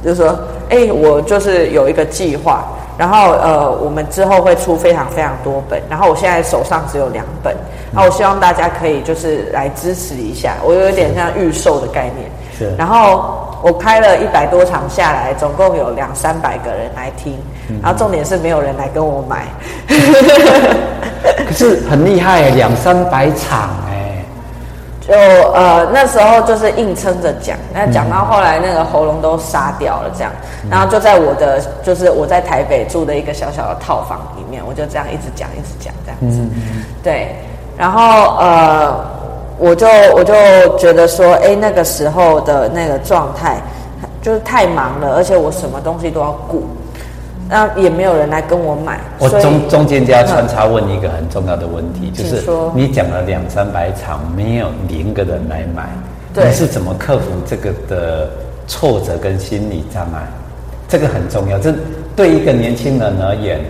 [0.04, 2.64] 就是说，哎，我就是有一个计划。
[2.98, 7.54] 然后呃，我们之后会出非常非常多本，然后我现在手上只有两本，
[7.94, 12.28] 然后我希望大家可以就是来支持一下，我有一点像预售的概念。
[12.58, 12.74] 是。
[12.76, 17.38] 然后我开了一百多场下来，总共有两三百个人来听，
[17.80, 19.46] 然后重点是没有人来跟我买。
[21.46, 23.70] 可是很厉害，两三百场。
[25.08, 25.14] 就
[25.52, 30.30] 呃那时候就是硬撑着讲，那讲到后来那个喉咙都沙掉了这样，
[30.70, 36.42] 然后就在我的就是我在台北住的一个小小的套房里面，我就这样一直讲一直讲这样子，
[37.02, 37.34] 对，
[37.76, 38.94] 然后呃
[39.56, 40.34] 我就我就
[40.76, 43.56] 觉得说，哎那个时候的那个状态
[44.20, 46.64] 就是太忙了，而且我什么东西都要顾。
[47.48, 49.00] 那也没有人来跟我买。
[49.18, 52.42] 我中中间就要穿插问一个很重要的问题，就是
[52.74, 55.88] 你讲了两三百场，没有零个人来买，
[56.34, 58.28] 你是怎么克服这个的
[58.66, 60.26] 挫折跟心理障碍？
[60.88, 61.58] 这个很重要。
[61.58, 61.74] 这
[62.14, 63.60] 对一个年轻人而言，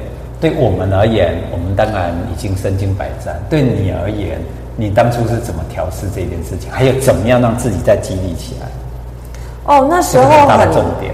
[0.40, 3.40] 对我们而言，我们当然已经身经百战。
[3.48, 4.40] 对你而言，
[4.76, 6.70] 你当初是怎么调试这件事情？
[6.70, 8.66] 还有怎么样让自己再激励起来？
[9.64, 11.12] 哦，那时候很重点。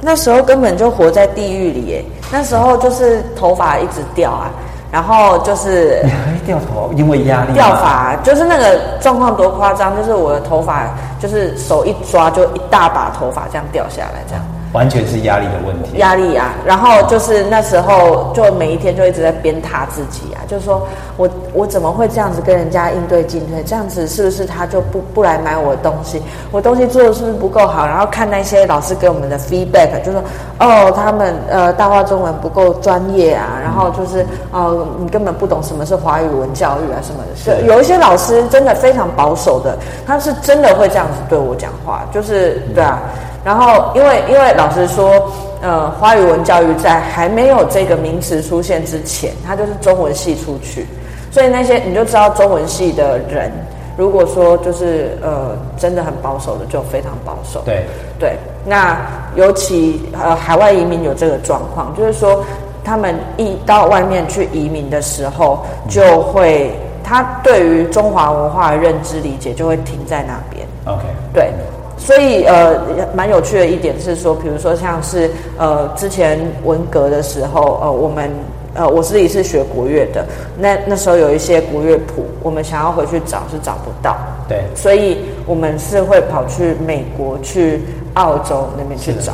[0.00, 2.04] 那时候根本就活在地狱里耶！
[2.30, 4.50] 那时候就是头发一直掉啊，
[4.92, 10.84] 然后就是你还掉头，因为压力掉发，就是那个状况多夸张，就是我的头发
[11.18, 14.44] 就是手一抓就一大把头发这样掉下来，这样。
[14.72, 16.54] 完全是压力的问题，压力啊！
[16.66, 23.62] 然后就是那时候，就每一天就一直在鞭挞自己啊，就是说我我怎么会这样子跟人家应对进退？
[23.64, 26.22] 这样子是不是他就不不来买我的东西？
[26.52, 27.86] 我东西做的是不是不够好？
[27.86, 30.22] 然后看那些老师给我们的 feedback，就说
[30.58, 37.34] 哦，他们呃大话中文不够专业啊，然后就是哦，你根本不懂什么是华语文教育啊什么的。
[37.36, 43.00] 是有一些老师真的非常保守的，他是真的会这样子对我讲话，就是对啊。
[43.44, 45.30] 然后，因为因为老实说，
[45.62, 50.86] 呃，华语文教育在还没有这个名词出现之前，它就是中文系出去，
[51.30, 53.50] 所以那些你就知道中文系的人，
[53.96, 57.62] 如果说就是呃真的很保守的，就非常保守。
[57.64, 57.84] 对
[58.18, 58.36] 对，
[58.66, 59.00] 那
[59.34, 62.44] 尤其呃海外移民有这个状况，就是说
[62.84, 66.72] 他们一到外面去移民的时候，就会
[67.02, 70.66] 他对于中华文化的认知理解就会停在那边。
[70.84, 71.52] OK，对。
[71.98, 72.80] 所以呃，
[73.14, 78.30] 蛮有趣的一点是说，比如说像是呃，之前文革的时候，呃，我们
[78.74, 80.24] 呃，我自己是学国乐的，
[80.58, 84.16] 那那时候有一些国乐谱，我们想要回去找是找不到，
[84.48, 87.82] 对，所以我们是会跑去美国、去
[88.14, 89.32] 澳洲那边去找，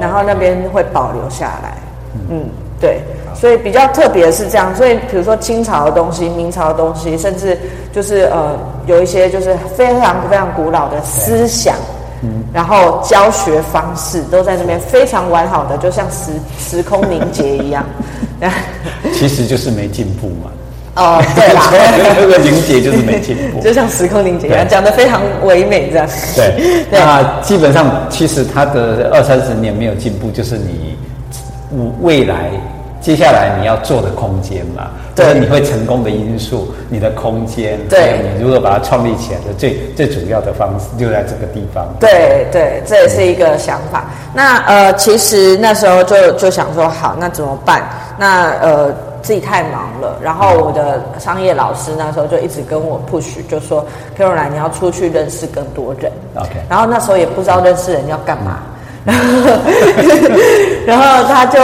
[0.00, 1.76] 然后那边会保留下来，
[2.30, 2.48] 嗯，
[2.80, 3.00] 对。
[3.40, 7.58] 所以比较特别的是这样，所以比如说清朝的东西、明朝的东西，甚至
[7.90, 8.54] 就是呃
[8.86, 11.74] 有一些就是非常非常古老的思想，
[12.22, 17.82] 嗯，然后教学方式都在那边非常完好的，就像时时空凝结一样。
[19.14, 20.50] 其实就是没进步嘛。
[20.96, 26.06] 哦，对啦，那个凝结就是没进步，就像时空凝结一样，讲的非常唯美这样。
[26.36, 30.94] 对，那基本上其实它的二三十年没有进步，就是你
[32.02, 32.50] 未来。
[33.00, 41.88] 接下来你要做的空间嘛，对，就是你会成功的因素，你的空间，对，你如何把它创立起来的最最主要的方式就在这个地方。
[41.98, 44.04] 对对，这也是一个想法。
[44.06, 47.88] 嗯、那呃，其实那时候就就想说，好，那怎么办？
[48.18, 50.18] 那呃，自己太忙了。
[50.22, 53.82] 然后我的商业老师那时候就一直跟我 push，就说
[54.18, 56.12] ，Caroline，你要出去认识更多人。
[56.34, 56.50] OK。
[56.68, 58.58] 然后那时候也不知道认识人要干嘛。
[60.86, 61.58] 然后，他就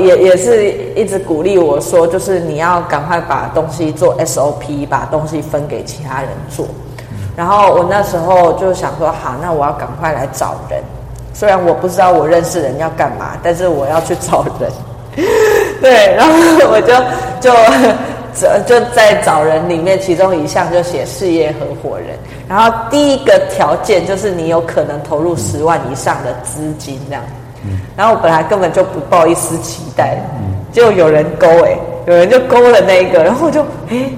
[0.00, 6.66] 也也是一直鼓励我说，就是你要赶快把东西做 SOP，把东西分给其他人做。
[7.36, 10.82] 然后我那时候就想说，好，那我要赶快来找人。
[11.32, 14.70] 虽然我不知道我认识人要干嘛，但是我要去找人。
[15.80, 16.32] 对，然后
[16.70, 16.94] 我就
[17.40, 17.56] 就。
[18.66, 22.08] 就在找人里面，其中一项就写事业合伙人。
[22.46, 27.22] 然后第一个条件就是你有可能投入十万以上的资金这样。
[27.96, 30.18] 然后我本来根本就不抱一丝期待，
[30.72, 34.10] 结果有人勾哎、欸，有人就勾了那个，然后我就哎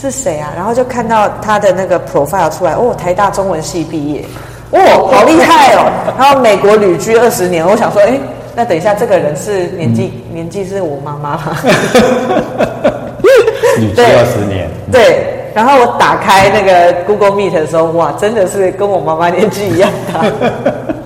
[0.00, 0.50] 是谁啊？
[0.56, 4.24] 然后就看到他的那个 profile 出来，哦，台大中文系毕业，
[4.70, 4.78] 哦，
[5.12, 5.90] 好厉害哦。
[6.18, 8.18] 然后美国旅居二十年，我想说，哎，
[8.56, 11.56] 那等一下这个人是年纪年纪是我妈妈吗？
[13.78, 20.24] 旅居二十年，对，然后我打开那个 Google Meet 的时候，哇，真的是跟我妈妈年纪一样大。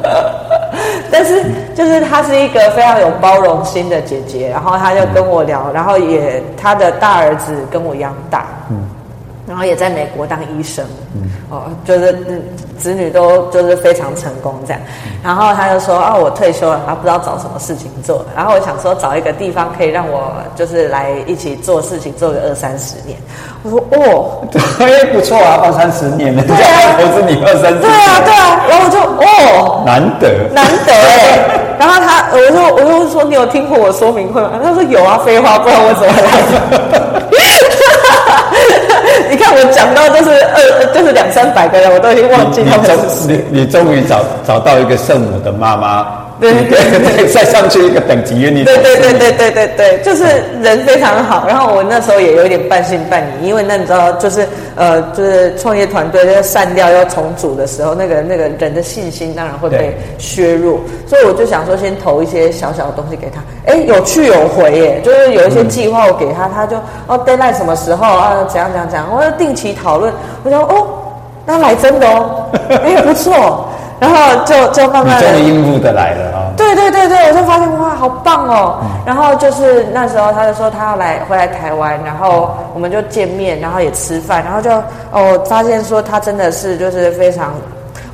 [1.74, 8.46] 就是她是一个非常有包容心的姐姐，然后她就跟我聊，然后也她的大儿子跟我一样大。
[8.70, 8.88] 嗯。
[9.46, 10.82] 然后也在美国当医生，
[11.14, 12.42] 嗯、哦，就是
[12.78, 14.80] 子女都就是非常成功这样。
[15.22, 23.18] 然后她就说：“啊，我退休了，他不知道找什么事情做。”然后我想说找一个地方可以让我就是来一起做事情，做个二三十年。
[23.62, 31.60] 我说：“哦，对，不错啊，二三十年，对啊， 投资你二三十年，对啊，对啊。”然后我就哦，难得，难得哎。
[31.78, 34.50] 然后他，我说，我就说，你有听过我说明会吗？
[34.62, 36.20] 他说有啊，废话，不然我怎么来？
[39.30, 42.88] 你看我讲到都是二，就是两三百个人，我都已经忘记他们。
[43.28, 46.06] 你你终于找找到一个圣母的妈妈。
[46.52, 50.24] 对对对，再上去一个等级，你对对对对对对对，就是
[50.62, 51.46] 人非常好。
[51.46, 60.80] 然后我那时候也有点半信半疑，因为那你知道，就是呃，就是创业团队要散掉要重组的时候，那个那个人的信心当然会被削弱。
[61.06, 63.40] 所以我就想说，先投一些小小的东西给他。
[63.66, 66.76] 哎，有去有回耶，就是有一些计划我给他，他就
[67.06, 68.36] 哦，deadline 什么时候啊？
[68.48, 69.08] 怎样怎样怎样？
[69.14, 70.12] 我要定期讨论。
[70.42, 70.86] 我说哦，
[71.46, 73.68] 那来真的哦，哎，不错。
[74.00, 76.52] 然后就就慢慢的，终于应付的来了啊！
[76.56, 78.78] 对对对对，我就发现哇，好棒哦！
[78.82, 84.70] 嗯、然后就是那时候，他就说他要来回来台湾，然后我们就见面，然后也吃饭，然后就
[85.10, 87.54] 哦，发现说他真的是就是非常，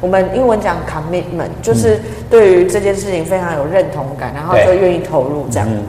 [0.00, 2.00] 我们英文讲 commitment，就是
[2.30, 5.68] 对于这件事情非常有认同感，然后就愿意投入这样。
[5.68, 5.82] 嗯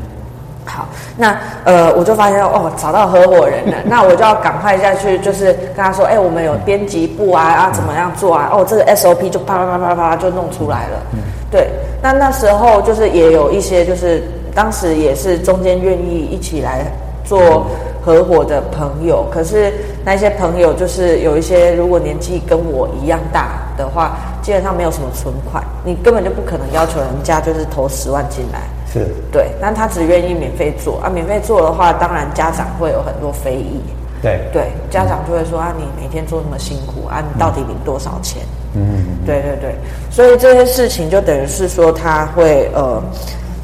[0.65, 0.87] 好，
[1.17, 8.49] 那呃，我就发现哦，找到合伙人了，那我就要赶快下去，就是跟他说，哎，我们有编辑部啊，啊，怎么样做啊？
[8.53, 10.97] 哦，这个 SOP 就啪啪啪啪啪就弄出来了。
[11.13, 11.69] 嗯，对。
[12.01, 14.23] 那那时候就是也有一些，就是
[14.55, 16.85] 当时也是中间愿意一起来
[17.23, 17.67] 做
[18.03, 19.71] 合伙的朋友，可是
[20.03, 28.61] 那些朋友就是有一些，如果年纪跟我一样大的话，基本上没有什么存款，你根本就不可能要求人家就是投十万进来。
[28.91, 33.79] 是对，那他只愿意免费做啊，免费做的话，当然家长会有很多非议。
[34.21, 38.43] 对对，家长就会说啊，你每天做那么辛苦啊，你到底领多少钱？
[38.73, 39.75] 嗯，对对对，
[40.09, 43.01] 所以这些事情就等于是说他会呃，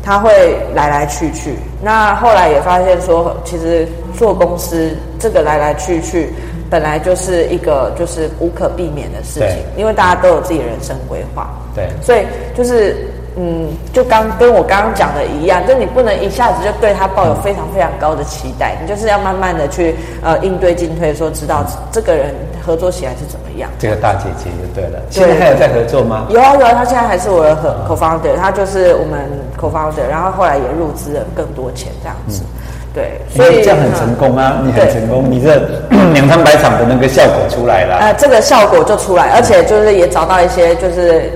[0.07, 1.53] 他会来来去去。
[1.83, 3.85] 那后来也发现说，其实
[4.17, 6.29] 做公司这个来来去去，
[6.69, 11.49] 本来就是一个就是无可避免的事情，因为大家都有自己的人生规划。
[11.75, 12.95] 对，所以就是。
[13.39, 22.33] 嗯，就刚跟我刚刚讲的一样，就你不能一下子就对他抱有非常非常高的期待，你就是要慢慢的去呃应对进退，说知道这个人
[22.65, 23.69] 合作起来是怎么样。
[23.77, 26.25] 这个大姐姐就对了，现在还有在合作吗？
[26.29, 27.55] 有啊有啊，他现在还是我的
[27.87, 32.41] co-founder，他就是我们 co-founder，然后后来也入资了更多钱这样子。
[32.41, 32.49] 嗯、
[32.95, 35.61] 对，所以这样很成功啊，你很成功，你这
[36.11, 37.97] 两场百场的那个效果出来了。
[37.97, 41.31] 呃，这个效果就出来，而且就是也找到一些就是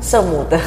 [0.00, 0.58] 圣母的。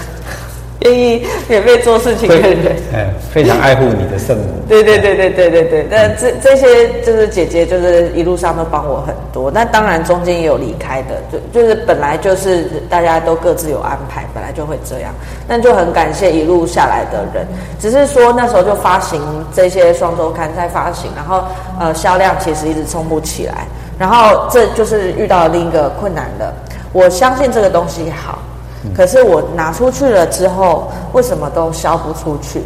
[0.81, 4.43] 愿意免费做事情的人，嗯，非常爱护你的圣母。
[4.69, 9.49] 对对对对对对对，那这这些就是姐姐，就是一路上都帮我很多。
[9.49, 15.11] 那当然中间也有离开的，就就是本来就是大家都各自有安排，本来就会这样。
[15.47, 17.47] 那就很感谢一路下来的人，
[17.79, 19.19] 只是说那时候就发行
[19.53, 21.43] 这些双周刊在发行，然后
[21.79, 23.65] 呃销量其实一直冲不起来，
[23.97, 26.53] 然后这就是遇到另一个困难了。
[26.93, 28.37] 我相信这个东西好。
[28.95, 32.61] 可是我拿出去了之后，为什么都销不出去？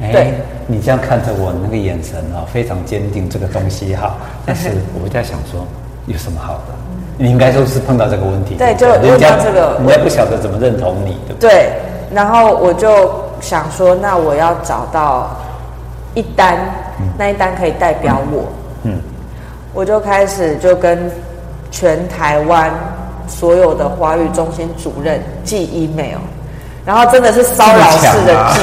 [0.00, 0.34] 欸、对，
[0.66, 4.14] 你这样看着我那个眼神啊，非常坚定，这个东西哈。
[4.44, 4.70] 但是
[5.02, 5.64] 我在想说，
[6.06, 6.74] 有什么好的？
[7.16, 8.56] 你应该说是碰到这个问题。
[8.56, 11.50] 对，就人家这个，人家不晓得怎么认同你，对不对？
[11.50, 11.72] 对。
[12.12, 13.10] 然后我就
[13.40, 15.30] 想说，那我要找到
[16.14, 16.58] 一单，
[17.00, 18.42] 嗯、那一单可以代表我。
[18.82, 18.98] 嗯。
[19.72, 21.10] 我就开始就跟
[21.70, 22.70] 全台湾。
[23.26, 26.18] 所有的华语中心主任寄 email，
[26.84, 28.60] 然后真的是骚扰式的寄，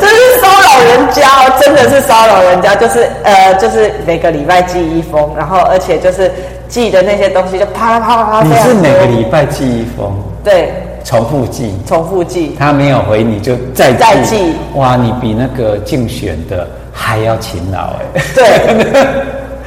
[0.00, 6.30] 真是骚扰人家哦，真的是骚扰人家，就是呃，就是每个礼拜寄一封，然后而且就是
[6.68, 8.42] 寄的那些东西就啪啪啪啪。
[8.42, 10.12] 你是每个礼拜寄一封？
[10.42, 10.72] 对，
[11.04, 12.56] 重复寄，重复寄。
[12.58, 14.54] 他没有回你就再寄再寄。
[14.74, 18.22] 哇，你比那个竞选的还要勤劳哎。
[18.34, 19.12] 对，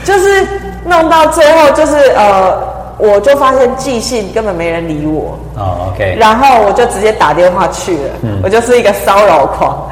[0.04, 0.48] 就是
[0.86, 2.76] 弄到最后就是呃。
[2.98, 5.38] 我就发现寄信根本没人理我。
[5.56, 9.90] 哦、oh,，OK，然后我就直接打电话去了，嗯、我就是一个骚扰狂，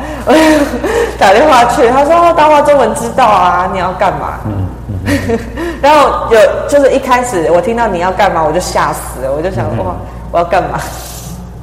[1.17, 4.39] 打电话去，他说大话中文知道啊，你要干嘛？
[4.45, 5.39] 嗯嗯，
[5.81, 9.95] 然后有就是一开始我听到你要干嘛，我就吓死了，我就想、嗯、哇，
[10.31, 10.79] 我要干嘛？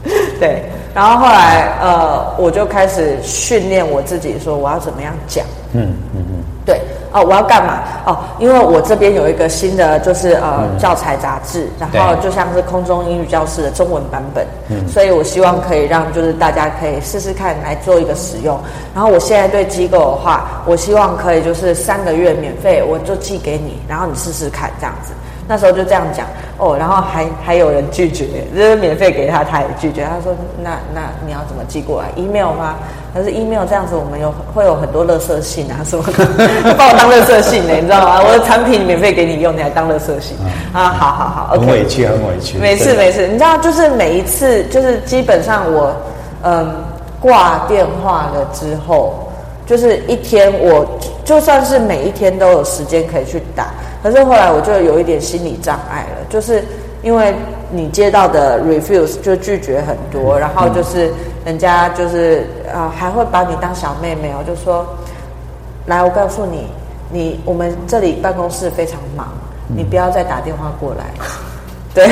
[0.40, 0.64] 对，
[0.94, 6.80] 然后后来呃，我就开始训练我自己，说我要怎么样讲，嗯嗯嗯，对。
[7.14, 7.82] 哦，我要干嘛？
[8.06, 18.58] 哦，因为我这边有一个新的，就是呃、嗯、教材杂志，然后就像是空中英语教室的中文版本，嗯，所以我希望可以让就是大家可以试试看来做一个使用。
[18.94, 25.12] 然后我现在对机构的话，我希望可以就是三个月免费，我就寄给你，然后你试试看这样子。
[25.46, 26.26] 那时候就这样讲
[26.58, 30.04] 哦，然后还还有人拒绝，就是免费给他，他也拒绝。
[30.04, 30.32] 他说
[30.62, 32.76] ：“那那你要怎么寄过来？email 吗？
[33.14, 36.12] 可是 email 这样子，我们有会有很多垃圾信啊什么的，
[36.78, 37.74] 把我当垃圾信呢？
[37.74, 38.22] 你知道吗？
[38.22, 40.90] 我的产品免费给你用，你还当垃圾信、嗯、啊？
[40.90, 42.58] 好好好，很委屈，很委屈。
[42.58, 45.92] 没事没事，你知道，就是每一次，就是基本上我
[46.44, 46.72] 嗯
[47.20, 49.14] 挂电话了之后，
[49.66, 50.86] 就是一天我
[51.24, 53.66] 就算是每一天都有时间可以去打。
[54.02, 56.62] 可是后来我就有一点心理障碍了，就是
[57.02, 57.32] 因为
[57.70, 61.10] 你接到的 refuse 就拒绝很多，然后就是
[61.44, 64.86] 人家就是啊、呃、还会把你当小妹妹，我就说，
[65.86, 66.66] 来我告诉你，
[67.10, 69.28] 你我们这里办公室非常忙，
[69.68, 71.04] 你不要再打电话过来，
[71.94, 72.08] 对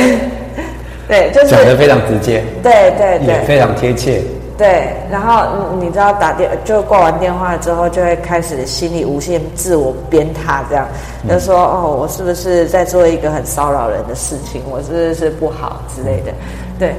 [1.08, 4.22] 对，就是讲的非常直接，对对对，也非常贴切。
[4.60, 5.42] 对，然后
[5.80, 10.86] 你知道打电就挂完电话之后，就会开始心里无限自我鞭挞，这样
[11.26, 14.60] 就说哦，我是不是在做一个很骚扰人的事情？
[14.70, 16.32] 我是不是不好之类的？
[16.78, 16.94] 对，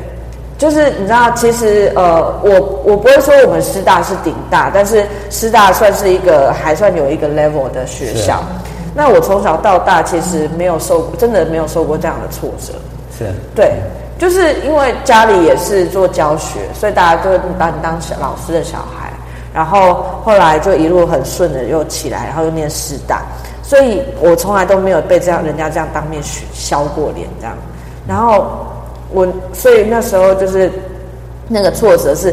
[0.58, 8.42] 就是你知道，其实呃，我我不会说我们师大是顶大，但是师大算是一个还算有一个 level 的学校。
[8.96, 12.74] 那我从小到大其实没有受过，真的没有受过这样的挫折。
[13.16, 13.74] 是，对。
[14.22, 19.12] 就是因为家里也是做教学，所以大家就会把你当小老师的小孩，
[19.52, 23.24] 然后后来就一路很顺的又起来，然后又念师大，
[23.64, 26.22] 所以我从来都没有被这样人家这样当面
[26.54, 27.58] 削过脸这样。
[28.08, 28.64] 然后
[29.10, 30.72] 我所以那时候就是
[31.48, 32.32] 那个挫折是，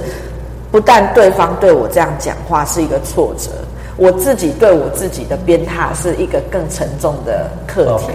[0.71, 3.49] 不但对方对我这样讲话是一个挫折，
[3.97, 8.09] 我自己对我自己的鞭挞是一个更沉重的课题。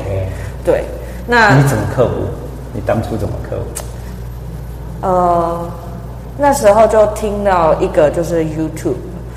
[0.64, 0.84] 对，
[1.26, 2.12] 那你怎么克服？
[2.74, 3.84] 你当初怎么克服？
[5.08, 5.70] 呃，
[6.38, 8.96] 那时候就听到一个就是 YouTube，、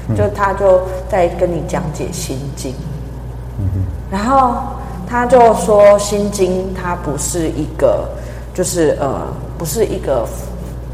[0.09, 2.74] 嗯、就他就在跟你讲解心经，
[4.11, 4.55] 然后
[5.07, 8.09] 他就说心经它不是一个，
[8.55, 9.20] 就是呃，
[9.59, 10.26] 不是一个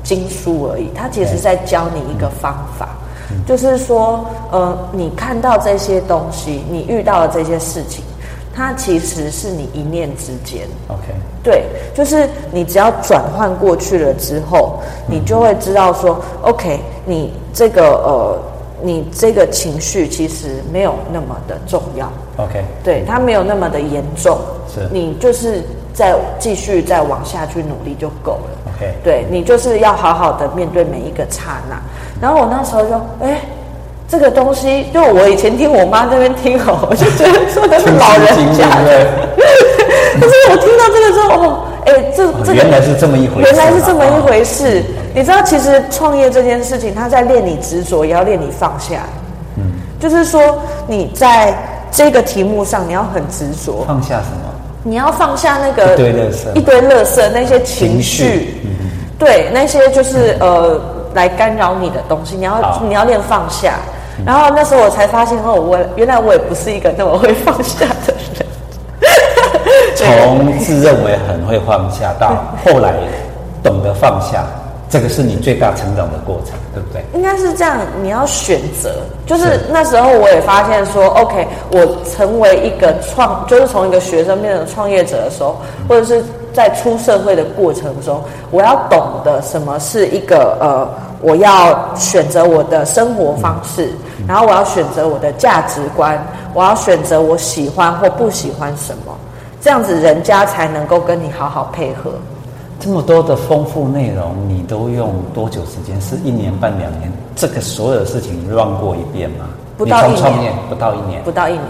[0.02, 2.88] 经书而已，它其实在教你一个方法，
[3.30, 8.02] 嗯、就是说呃，你看到这些东西，你遇到了这些事情。
[8.54, 10.68] 它其实是你一念之间。
[10.88, 11.04] OK，
[11.42, 18.38] 对，就是你只要转换过去了之后，你就会知道说、嗯、，OK，你这个呃，
[18.82, 22.12] 你这个情绪其实没有那么的重要。
[22.36, 24.38] OK，对，它没有那么的严重。
[24.72, 25.62] 是，你就是
[25.94, 28.72] 再继续再往下去努力就够了。
[28.76, 31.80] OK，对，你就是要好好的面对每一个刹那。
[32.20, 33.40] 然后我那时候就，哎。
[34.12, 39.06] 这个东西，就我以前听我妈这边听哦，我就觉得说的是老人家的。
[40.20, 44.84] 可是我听到这个之后，哦，哎，这这个原来是这么一回事，原来是这么一回事。
[45.14, 49.04] 你知道，其实创业这件事情，他在练你执着，也要练你放下。
[49.56, 49.62] 嗯，
[49.98, 51.56] 就是说你在
[51.90, 53.82] 这个题目上，你要很执着。
[53.88, 54.52] 放下什么？
[54.82, 58.60] 你要放下那个一堆垃圾，一堆垃圾，那些情绪。
[58.62, 60.78] 嗯，对，那些就是呃，
[61.14, 63.78] 来干扰你的东西，你要你要练放下。
[64.24, 68.46] 然后那时候我才发现哦，我原来我也不是一个那么会放下的人。
[69.94, 72.94] 从自认为很会放下，到后来
[73.62, 74.44] 懂得放下，
[74.88, 77.04] 这个是你最大成长的过程，对不对？
[77.14, 78.90] 应该是这样，你要选择。
[79.26, 85.56] 就是那时候我也发现说，OK，我成为一个创，就是从一个学生变成创业者的时候，
[85.88, 86.22] 或者是
[86.52, 90.88] 在出社会的过程中，我要懂得什么是一个呃。
[91.24, 93.92] 我要选择我的生活方式，
[94.26, 96.20] 然后我要选择我的价值观，
[96.52, 99.16] 我要选择我喜欢或不喜欢什么，
[99.60, 102.10] 这样子人家才能够跟你好好配合。
[102.80, 106.00] 这么多的丰富内容，你都用多久时间？
[106.00, 107.12] 是一年半两年？
[107.36, 109.44] 这个所有的事情你乱过一遍吗？
[109.78, 110.52] 不到一年。
[110.68, 111.22] 不到一年。
[111.22, 111.66] 不到一年。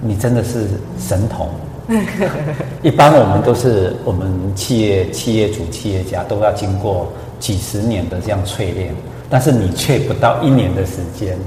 [0.00, 0.66] 你真的是
[0.98, 1.50] 神童。
[2.82, 7.10] 一般我们都是我们企业企业主企业家都要经过。
[7.40, 8.92] 几十年的这样淬炼，
[9.30, 11.38] 但是你却不到一年的时间，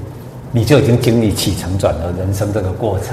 [0.53, 3.09] 你就已经经历起承转合人生这个过程，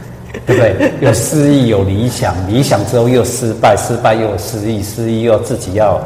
[0.46, 0.92] 对不对？
[1.02, 6.00] 有失意，有理想，理想之后又失败，失败又有失意，失意又自己要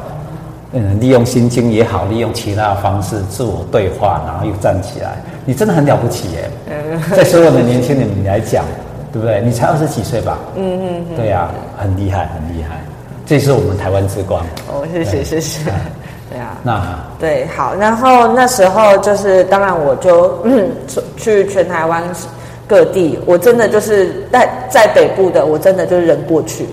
[0.72, 5.22] 嗯利用心经也好，利用其他方式自我对话，然后又站起来。
[5.44, 6.50] 你真的很了不起耶！
[7.16, 8.64] 在所有的年轻人来讲，
[9.16, 9.40] 对不对？
[9.42, 10.36] 你才二十几岁吧？
[10.56, 10.78] 嗯
[11.10, 12.76] 嗯，对呀、啊，很厉害，很厉害。
[13.24, 14.44] 这是我们台湾之光。
[14.68, 15.60] 哦，谢谢，谢谢。
[16.30, 16.82] 对啊，那。
[17.18, 20.68] 对好，然后那时候就是，当然我就嗯
[21.16, 22.02] 去全台湾
[22.66, 26.66] 各地，我真的就是在在北部的，我真的就是人过去，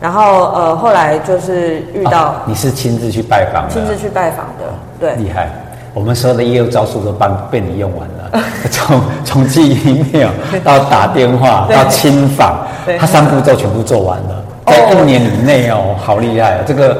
[0.00, 5.48] 然后呃后来就是遇到、啊、你是亲自去拜访的，亲自去拜访的，对，厉害，
[5.94, 10.28] 我们所有的业务招数都帮被你用完了， 从从寄 email
[10.62, 12.66] 到打电话到亲访，
[12.98, 16.98] 他三步骤全部做完了，在一年以内哦，好厉害啊，这个。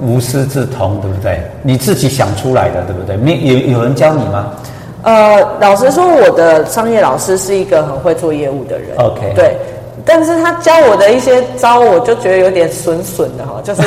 [0.00, 1.40] 无师自通，对不对？
[1.62, 3.16] 你自己想出来的，对不对？
[3.16, 4.50] 没有有人教你吗？
[5.02, 8.88] 呃，老实说，我的商业老师是一个很会做业务的人。
[8.98, 9.56] OK，对，
[10.04, 13.82] 但是他教我的一些招，我就觉得有点损损的哈，就是。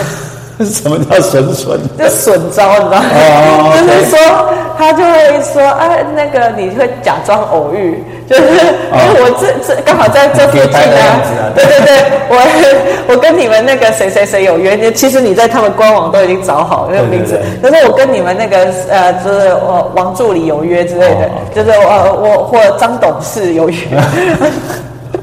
[0.66, 1.80] 什么叫损损？
[1.98, 3.04] 就损招，你知道吗
[3.60, 3.86] ？Oh, okay.
[3.86, 4.18] 就是说，
[4.78, 9.02] 他就会说，啊，那个你会假装偶遇， 就是因为、oh.
[9.22, 11.54] 我这这刚好在这附近啊，啊。
[11.54, 12.36] 对对对，我
[13.10, 17.40] 我跟你们那个谁谁谁有约，其实你在他们官网都已经找好那个名字。
[17.62, 18.58] 可是我跟你们那个
[18.90, 21.56] 呃，就是我王助理有约之类的，oh, okay.
[21.56, 23.78] 就是我我或张董事有约。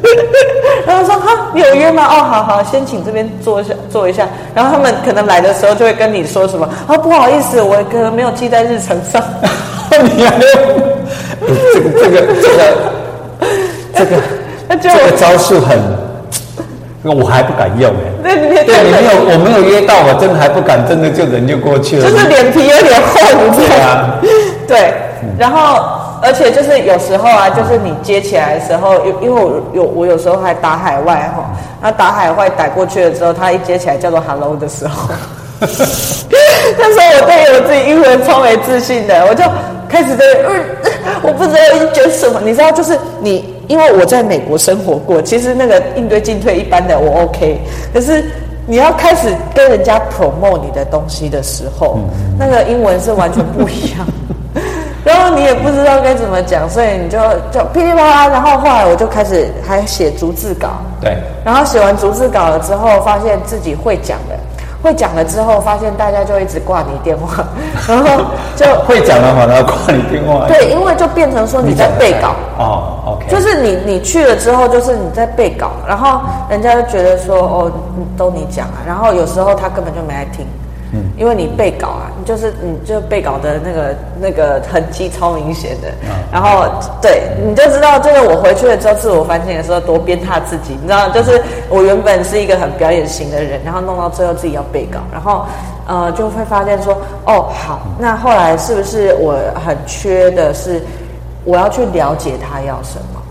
[0.86, 2.04] 然后说哈，你有约吗？
[2.04, 4.28] 哦，好好，先请这边坐一下，坐一下。
[4.54, 9.22] 然后他们可能来的时候就会跟你说什么啊，不好意思，我可能没有记在日程上。
[10.16, 10.56] 你还没有
[12.00, 12.74] 这个这个
[13.94, 14.16] 这个
[14.68, 15.78] 这个 这个招数很，
[17.02, 18.12] 我还不敢用哎。
[18.22, 22.10] 对，对，你没有，我没有约到，我真的还不敢，真的就人就过去了。
[22.10, 23.20] 就是脸皮有点厚，
[23.56, 24.16] 对啊？
[24.66, 24.94] 对，
[25.38, 26.03] 然后。
[26.22, 31.50] 而且就是有时候啊，就是你接起来的时候，有因为我有我有时候还打海外哈，
[31.82, 35.08] 那打海外打过去了之后，他一接起来叫做 “hello” 的时候，
[35.60, 39.44] 那时候我对我自己英文超没自信的，我就
[39.88, 40.64] 开始在嗯，
[41.22, 47.60] 我不知道要讲什么，你知道，就是你因为我在美国生活过，其实那个应对进退一般的我 OK，
[47.92, 48.24] 可是
[48.66, 51.98] 你要开始跟人家 promote 你的东西的时候，
[52.38, 54.06] 那个英文是完全不一样。
[55.04, 57.18] 然后你也不知道该怎么讲，所以你就
[57.52, 58.28] 就噼里啪啦。
[58.28, 60.68] 然后后来我就开始还写逐字稿。
[61.00, 61.16] 对。
[61.44, 64.36] 然后写完逐字稿了之后，发现自己会讲了，
[64.82, 67.44] 会讲了之后，发现大家就一直挂你电话，
[67.86, 68.24] 然后
[68.56, 70.46] 就会讲了嘛，然后挂你电话。
[70.48, 72.34] 对，因为就变成说你在背稿。
[72.58, 73.26] 哦，OK。
[73.28, 77.72] 就是你你去了之后，就是你在背稿，然后人家就觉得说哦，
[78.16, 80.46] 都你讲啊，然后有时候他根本就没来听。
[81.16, 81.20] 嗯。
[81.20, 86.66] 因为你背稿啊，你就是你就背稿的那个那个痕迹超明显的，嗯、然后
[87.00, 95.46] 对，你就知道这个我回去了之后自我反省的时候多鞭挞自己，你知道，就是我原本是一个很表演型的人，然后弄到最后自己要背稿，然后
[95.86, 96.92] 呃就会发现说，
[97.26, 100.82] 哦好，那后来是不是我很缺的是
[101.44, 103.22] 我要去了解他要什么？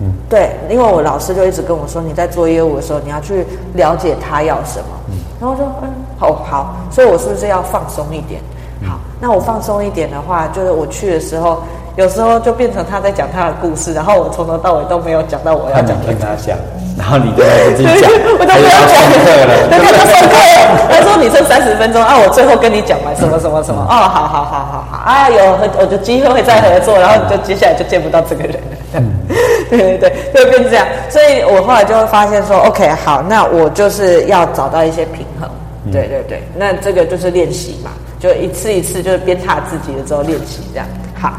[0.00, 4.99] 嗯，对，因为我老师就一直跟我说，你在做业务的时候，你要去了解他要什么。
[5.40, 5.88] 嗯，然后我说，嗯，
[6.18, 8.40] 好好，所以我是不是要放松一点？
[8.88, 11.62] 好，那我放松一点的话，就是我去的时候。
[11.96, 16.06] 有时候就变成他在讲他的故事，然后我从头到尾都没有讲到我要讲的。
[16.06, 16.56] 跟他讲，
[16.96, 17.42] 然后你就
[17.76, 18.88] 自己讲，我都没有讲。
[19.68, 20.88] 对，他就上课了。
[20.88, 23.82] 他说你剩三十分钟啊，我最后跟你讲完什么什么什么。
[23.82, 28.76] 哦，好好好好好啊，有合我的机会会再合作，然后就接下来就见不到这个人了。
[28.94, 29.10] 嗯，
[29.70, 30.86] 对 对对，就变成这样。
[31.08, 35.48] 所以我后来就会发现说，OK，好，那我就是要找到一些平衡。
[35.90, 40.86] 对对对，那这个就是练习嘛，就一次一次就是鞭挞自己的时候练习这样。
[41.18, 41.32] 好。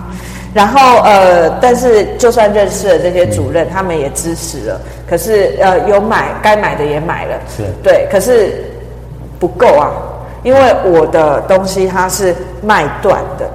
[0.53, 4.81] 然后呃，但是就算认识了这些主任，嗯、他们也支持了。
[5.07, 8.05] 可是呃，有买该买的也买了，是对。
[8.11, 8.65] 可是
[9.39, 9.89] 不够啊，
[10.43, 13.49] 因为我的东西它是卖断的，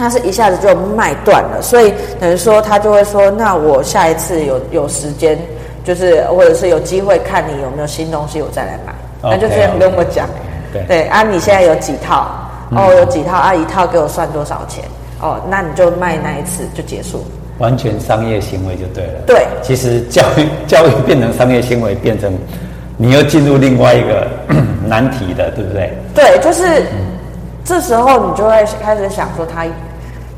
[0.00, 5.38] 嗯，它是一下子就卖断了，所以等于说他就会说，那我下一次有有时间，
[5.84, 8.94] 就是或者是有机会看你有没有新东西，我再来买。
[9.22, 10.26] 那就这样跟我讲
[10.72, 12.30] 对对啊，你现在有几套？
[12.70, 13.54] 嗯、哦，有几套啊？
[13.54, 14.84] 一套给我算多少钱？
[15.20, 17.22] 哦，那你就卖那一次就结束，
[17.58, 19.20] 完全商业行为就对了。
[19.26, 22.32] 对，其实教育教育变成商业行为，变成
[22.96, 24.26] 你又进入另外一个
[24.88, 25.92] 难题的，对不对？
[26.14, 27.18] 对，就是、嗯、
[27.64, 29.70] 这时候你就会开始想说他，他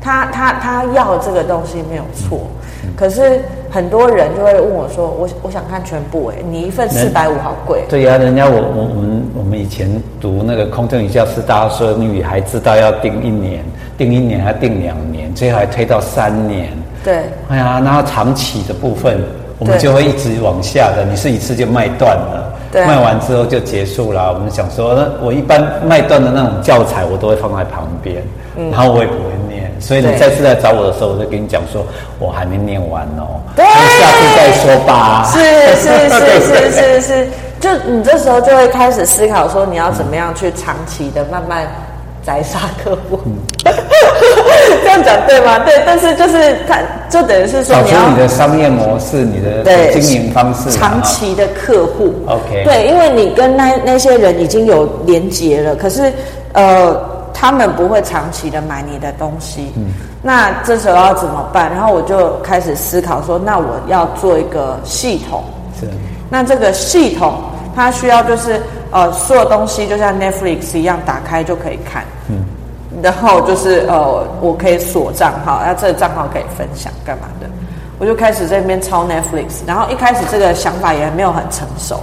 [0.03, 2.39] 他他他要这个东西没有错。
[2.41, 2.59] 嗯
[2.97, 3.41] 可是
[3.71, 9.89] 很多人就会问我说：“我我想看全部哎，你一份四百五好贵。”对呀、啊，人家我我我们我们以前
[10.19, 13.63] 读那个空政语教师，大家说你还知道要定一年，
[13.97, 16.69] 定一年还定两年，最后还推到三年。
[17.03, 17.23] 对。
[17.47, 19.23] 哎呀，然后长期的部分，
[19.59, 21.05] 我们就会一直往下的。
[21.09, 24.33] 你是一次就卖断了，对，卖完之后就结束了。
[24.33, 28.23] 我们想说，那我一般卖断的那种教材，我都会放在旁边，
[28.57, 29.71] 嗯、然后我也不会念。
[29.79, 31.85] 所以你再次来找我的时候，我就跟你讲说，
[32.19, 35.29] 我还没念完哦，对，下次再说吧。
[35.31, 35.39] 是
[35.75, 37.27] 是是是是是，
[37.59, 41.67] 就你这时候就会开始思考说，你要怎么样去长期的慢慢
[42.25, 43.19] 宰杀客户。
[44.93, 45.59] 样讲对吗？
[45.59, 46.77] 对，但是就是他，
[47.09, 52.13] 就等于是说你要，你的商业模式，你的经营方式，长期的客户。
[52.27, 56.11] OK，对，因为你跟那那些人已经有连结了，可是
[56.53, 57.11] 呃。
[57.35, 59.87] 他们不会长期的买你的东西，嗯，
[60.21, 61.69] 那这时候要怎么办？
[61.69, 65.43] 然后我就开始思考说，那我要做一个系统，
[65.77, 65.87] 是。
[66.29, 67.41] 那这个系统
[67.75, 72.12] 它需要就是呃，所有东西就像 Netflix 一样，打开就可以看，嗯，
[73.01, 77.47] 然后就是呃，我可以锁账号，那这个账号可以分享干嘛的？
[77.99, 81.99] 我就开始在那边抄 Netflix，然后一开始这个想法也没有很成熟，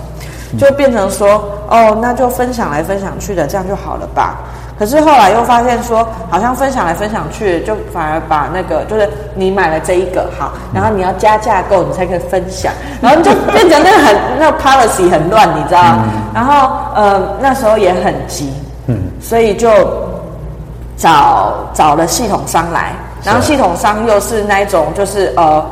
[0.59, 4.39] 就变成说，哦，那就分享来分享去的，这样就好了吧？
[4.79, 12.73] 可是后来又发现说，好像分享来分享去，就反而把那个就是你买了这一个好，然后你要加价购，你才可以分享，
[13.03, 15.99] 然后就变成那个很 那个 policy 很乱，你知道？
[16.33, 18.55] 然后呃那时候也很急，
[18.87, 19.69] 嗯，所以就
[21.01, 22.93] 找找了系统商来，
[23.25, 25.65] 然后系统商又是那一种就是呃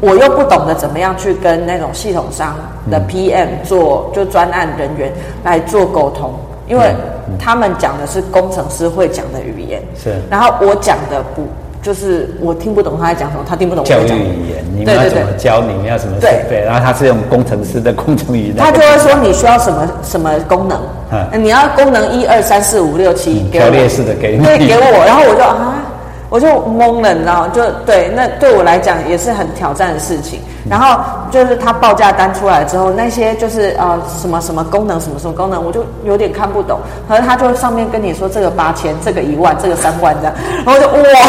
[0.00, 2.54] 我又不懂得怎么样去跟那种系统商
[2.90, 5.10] 的 PM 做就专案人员
[5.42, 6.32] 来做沟通。
[6.68, 6.92] 因为
[7.38, 11.46] 他们讲的是工程师会讲的语言，是，然后我讲的不，
[11.86, 14.08] 就是我听不懂他在讲什么，他听不懂我在讲。
[14.08, 15.72] 教育语言，你们要怎么教你？
[15.74, 16.60] 们要什么设备？
[16.66, 20.80] 然后他是用工程师的工程语言，他就会说你需要什么什么功能，
[21.12, 25.74] 嗯，你要功能一二三四五六七，条列式的给你，对，给我，然后我就啊。
[26.28, 27.48] 我就懵了，你知道吗？
[27.52, 30.40] 就对，那对我来讲也是很挑战的事情。
[30.68, 31.00] 然后
[31.30, 36.80] 就是他报价单出来之后，那些就是呃什么什么功能，什么什么功能，我就有点看不懂。
[37.08, 41.20] 可是他就上面跟你说这个八千，这个一万，这个三万这样，然后就哇，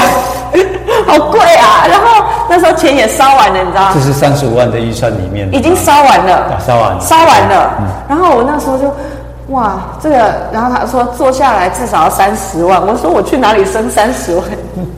[1.05, 1.85] 好贵啊！
[1.87, 3.91] 然后那时候钱也烧完了，你知道吗？
[3.93, 7.75] 这是三十五万的预算里面，已经烧完了，烧完了，烧完了。
[7.79, 8.91] 嗯、然后我那时候就。
[9.49, 10.15] 哇，这个，
[10.51, 14.45] 然后他说坐下来至少要三十万，我说我去哪里生三十万？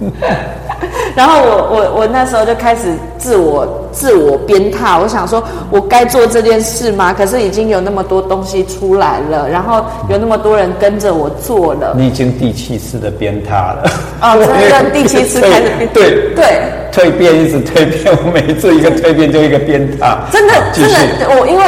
[1.15, 7.13] 然后我我我那时候就开始自我自我鞭挞，我想说，我该做这件事吗？
[7.13, 11.93] 可是已经有那么多东西出来了，然后有那么多人跟着我做了。
[11.97, 13.83] 你已经第七次的鞭挞了。
[14.21, 14.37] 哦，
[14.69, 16.03] 真的第七次开始鞭对
[16.35, 16.61] 对，对
[16.91, 20.17] 蜕变一直蜕变， 我每次一个蜕变就一个鞭挞。
[20.31, 20.83] 真的真
[21.19, 21.63] 的，我因为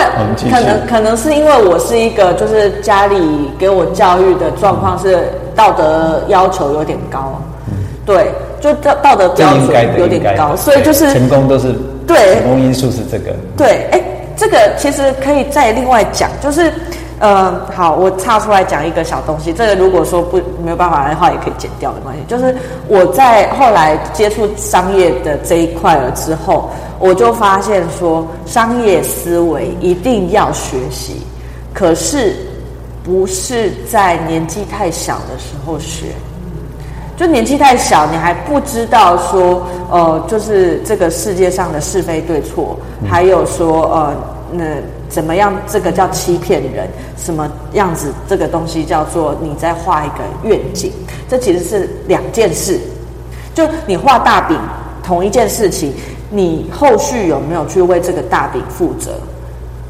[0.50, 7.42] 可能可能是因为我是一个就是家里给我教育的状况是道德要求有点高。
[8.04, 8.32] 对，
[8.62, 11.74] 就道道德标准有点高，所以就是成功都是
[12.08, 13.36] 对成功因素是这个。
[13.58, 14.02] 对，哎，
[14.38, 16.72] 这个其实可以再另外讲，就是
[17.20, 19.52] 呃，好，我插出来讲一个小东西。
[19.52, 22.22] 这个如果说不没有办法的话，也可以剪掉的关系。
[22.28, 22.56] 就是
[22.88, 31.22] 我在后来接触商业的这一块了之后，我就发现说，商业思维一定要学习，
[31.74, 32.36] 可是
[33.04, 36.08] 不是在年纪太小的时候学。
[37.18, 42.76] 就年纪太小，你还不知道说，呃，就是这个世界上的是非对错，
[43.08, 44.16] 还有说，呃，
[44.52, 44.64] 那
[45.08, 45.54] 怎么样？
[45.68, 46.88] 这个叫欺骗人，
[47.18, 48.12] 什么样子？
[48.28, 50.92] 这个东西叫做你在画一个愿景，
[51.30, 52.80] 这其实是两件事。
[53.54, 54.58] 就你画大饼，
[55.04, 55.94] 同一件事情，
[56.32, 59.12] 你后续有没有去为这个大饼负责？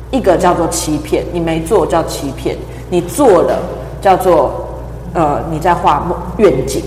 [0.09, 2.57] 一个叫做欺骗，你没做叫欺骗，
[2.89, 3.59] 你做了
[4.01, 4.67] 叫做，
[5.13, 6.83] 呃，你在画梦愿景。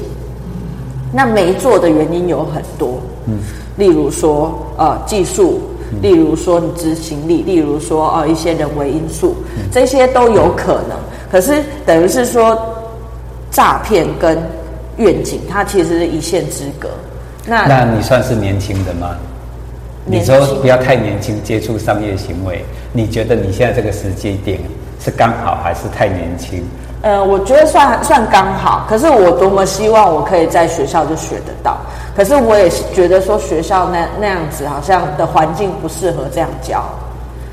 [1.17, 3.39] 那没做的原因有很多，嗯，
[3.77, 5.61] 例如说呃技术，
[6.03, 9.37] 例如说你执行力，例如说呃一些人为因素，
[9.71, 10.99] 这些都有可能。
[11.31, 12.61] 可是等于是说，
[13.53, 14.37] 诈骗跟
[14.97, 16.89] 愿景，它其实是一线之隔。
[17.47, 19.17] 那那你算是年轻的吗？
[20.05, 24.59] 你说不要太年轻接触商业行为，你觉得你现在这个时间点
[25.01, 26.65] 是刚好还是太年轻？
[27.05, 31.77] 呃，我觉得算算刚好，可是我多么希望我可以在学校就学得到，
[32.17, 36.83] 可是我也觉得说学校那那样子好像的环境不适合这样教。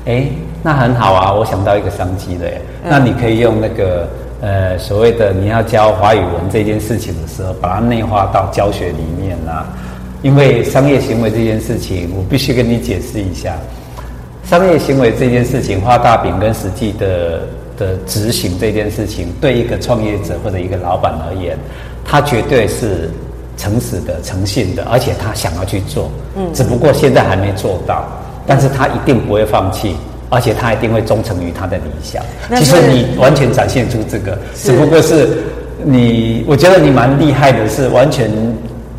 [0.06, 0.26] 哎，
[0.62, 4.08] 那很好啊，我想到一个商机的，嗯、那你可以用那个
[4.40, 9.68] 呃所谓的你要教华语文这件事情的时候，把它内化到教学里面啊，
[10.22, 13.52] 因为商业行为这件事情，我必须跟你解释一下，
[14.44, 17.40] 商业行为这件事情画大饼跟实际的。
[17.76, 21.56] 的执行这件事情，对一个创业者或者一个老板而言，
[22.04, 23.10] 他绝对是
[23.56, 26.10] 诚实的、诚信的，而且他想要去做。
[26.36, 28.04] 嗯，只不过现在还没做到，
[28.46, 29.96] 但是他一定不会放弃，
[30.30, 32.22] 而且他一定会忠诚于他的理想。
[32.56, 35.42] 其实你完全展现出这个，只不过是
[35.84, 38.30] 你，我觉得你蛮厉害的，是完全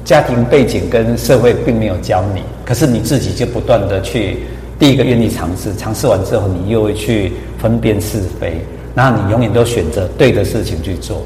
[0.05, 4.39] 家庭背景跟社会并没有教你，可是你自己就不断的去。
[4.83, 8.57] 第一个愿意尝试，尝试完之后，你又会去分辨是非，
[8.93, 11.21] 然后你永远都选择对的事情去做。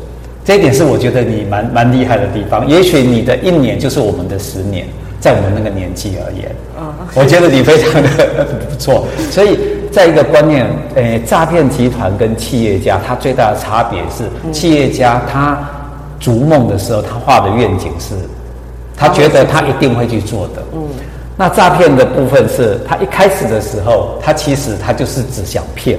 [0.45, 2.67] 这一点是我觉得你蛮蛮厉害的地方。
[2.67, 4.85] 也许你的一年就是我们的十年，
[5.19, 9.07] 在我们那个年纪而言，嗯，我觉得你非常的不错。
[9.31, 9.57] 所以，
[9.91, 15.57] 在一个观念，诶，诈骗集团跟企业家，他最大的差别是，企业家他
[16.19, 18.13] 逐梦的时候，他画的愿景是，
[18.95, 20.87] 他觉得他一定会去做的，嗯。
[21.38, 25.97] 那诈骗的部分是他一开始的时候，他其实他就是只想骗，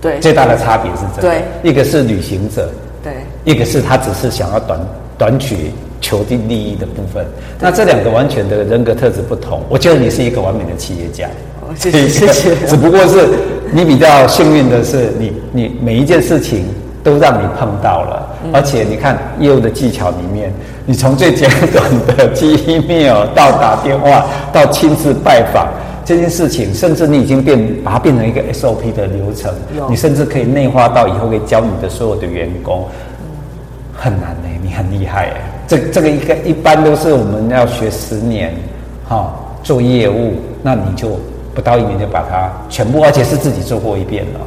[0.00, 2.68] 对，最大的差别是这个，对，一个是旅行者，
[3.04, 3.12] 对，
[3.44, 4.80] 一个是他只是想要短
[5.18, 5.70] 短取
[6.00, 7.24] 求定利益的部分。
[7.60, 11.28] 那这两个完全的人格特质不同，我觉得你是一个完美的企业家，
[11.76, 12.56] 谢 谢谢谢。
[12.66, 13.28] 只不过是
[13.70, 16.64] 你比较幸运的是，你你每一件事情。
[17.04, 20.52] 都让你碰到了，而且你看业务的技巧里面，
[20.86, 25.68] 你从最简短的 寄 email 到打电话到亲自拜访
[26.04, 29.52] 这件事情，甚至你已经变把它变成一个 SOP 的流程，
[29.88, 32.84] 你甚至可以内化到以后可以教你的所有的员工，
[33.94, 38.52] 很难呢，你很厉害哎，这这个一个一般都是我们要学十年，
[39.08, 39.32] 哈，
[39.62, 41.20] 做业务，那你就
[41.54, 44.40] 不到一年就把它全部，而且是自己做过一遍了。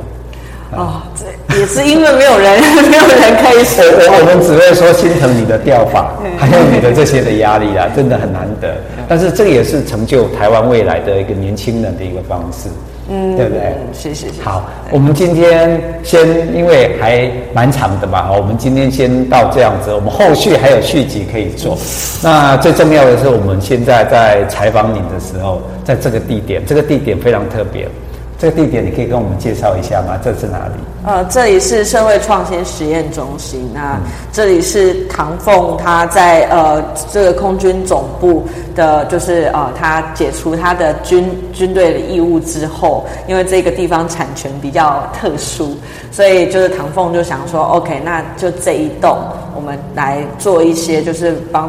[0.78, 3.84] 哦，这也是因为没有人， 没有人可以说。
[3.84, 8.76] 我我们只会说心疼你的掉法，还有你的这些的压力啊， 真的很难得。
[9.07, 12.67] 但是这也是成就台湾未来的一个年轻人的一个方式，
[13.07, 13.73] 嗯，对不对？
[13.93, 14.28] 谢谢。
[14.43, 21.78] 好，我们今天先，因为还蛮长的嘛，我们今天先到这样子，我们后续还有续集可以做。
[22.23, 27.88] 那最重要的是，我们现在在采访你的时候，在这个地点，这个地点非常特别。
[28.38, 30.19] 这个地点你可以跟我们介绍一下吗？
[30.23, 30.73] 这是哪里？
[31.05, 33.69] 呃，这里是社会创新实验中心。
[33.73, 33.97] 那
[34.33, 38.43] 这里是唐凤他在呃这个空军总部
[38.75, 45.77] 的，就是呃他解除他的军军队的义务之后，因为这个地方产权比较特殊，
[46.11, 49.15] 所以就是唐凤就想说，OK，那就这一栋
[49.55, 51.63] 我们来做一些就是帮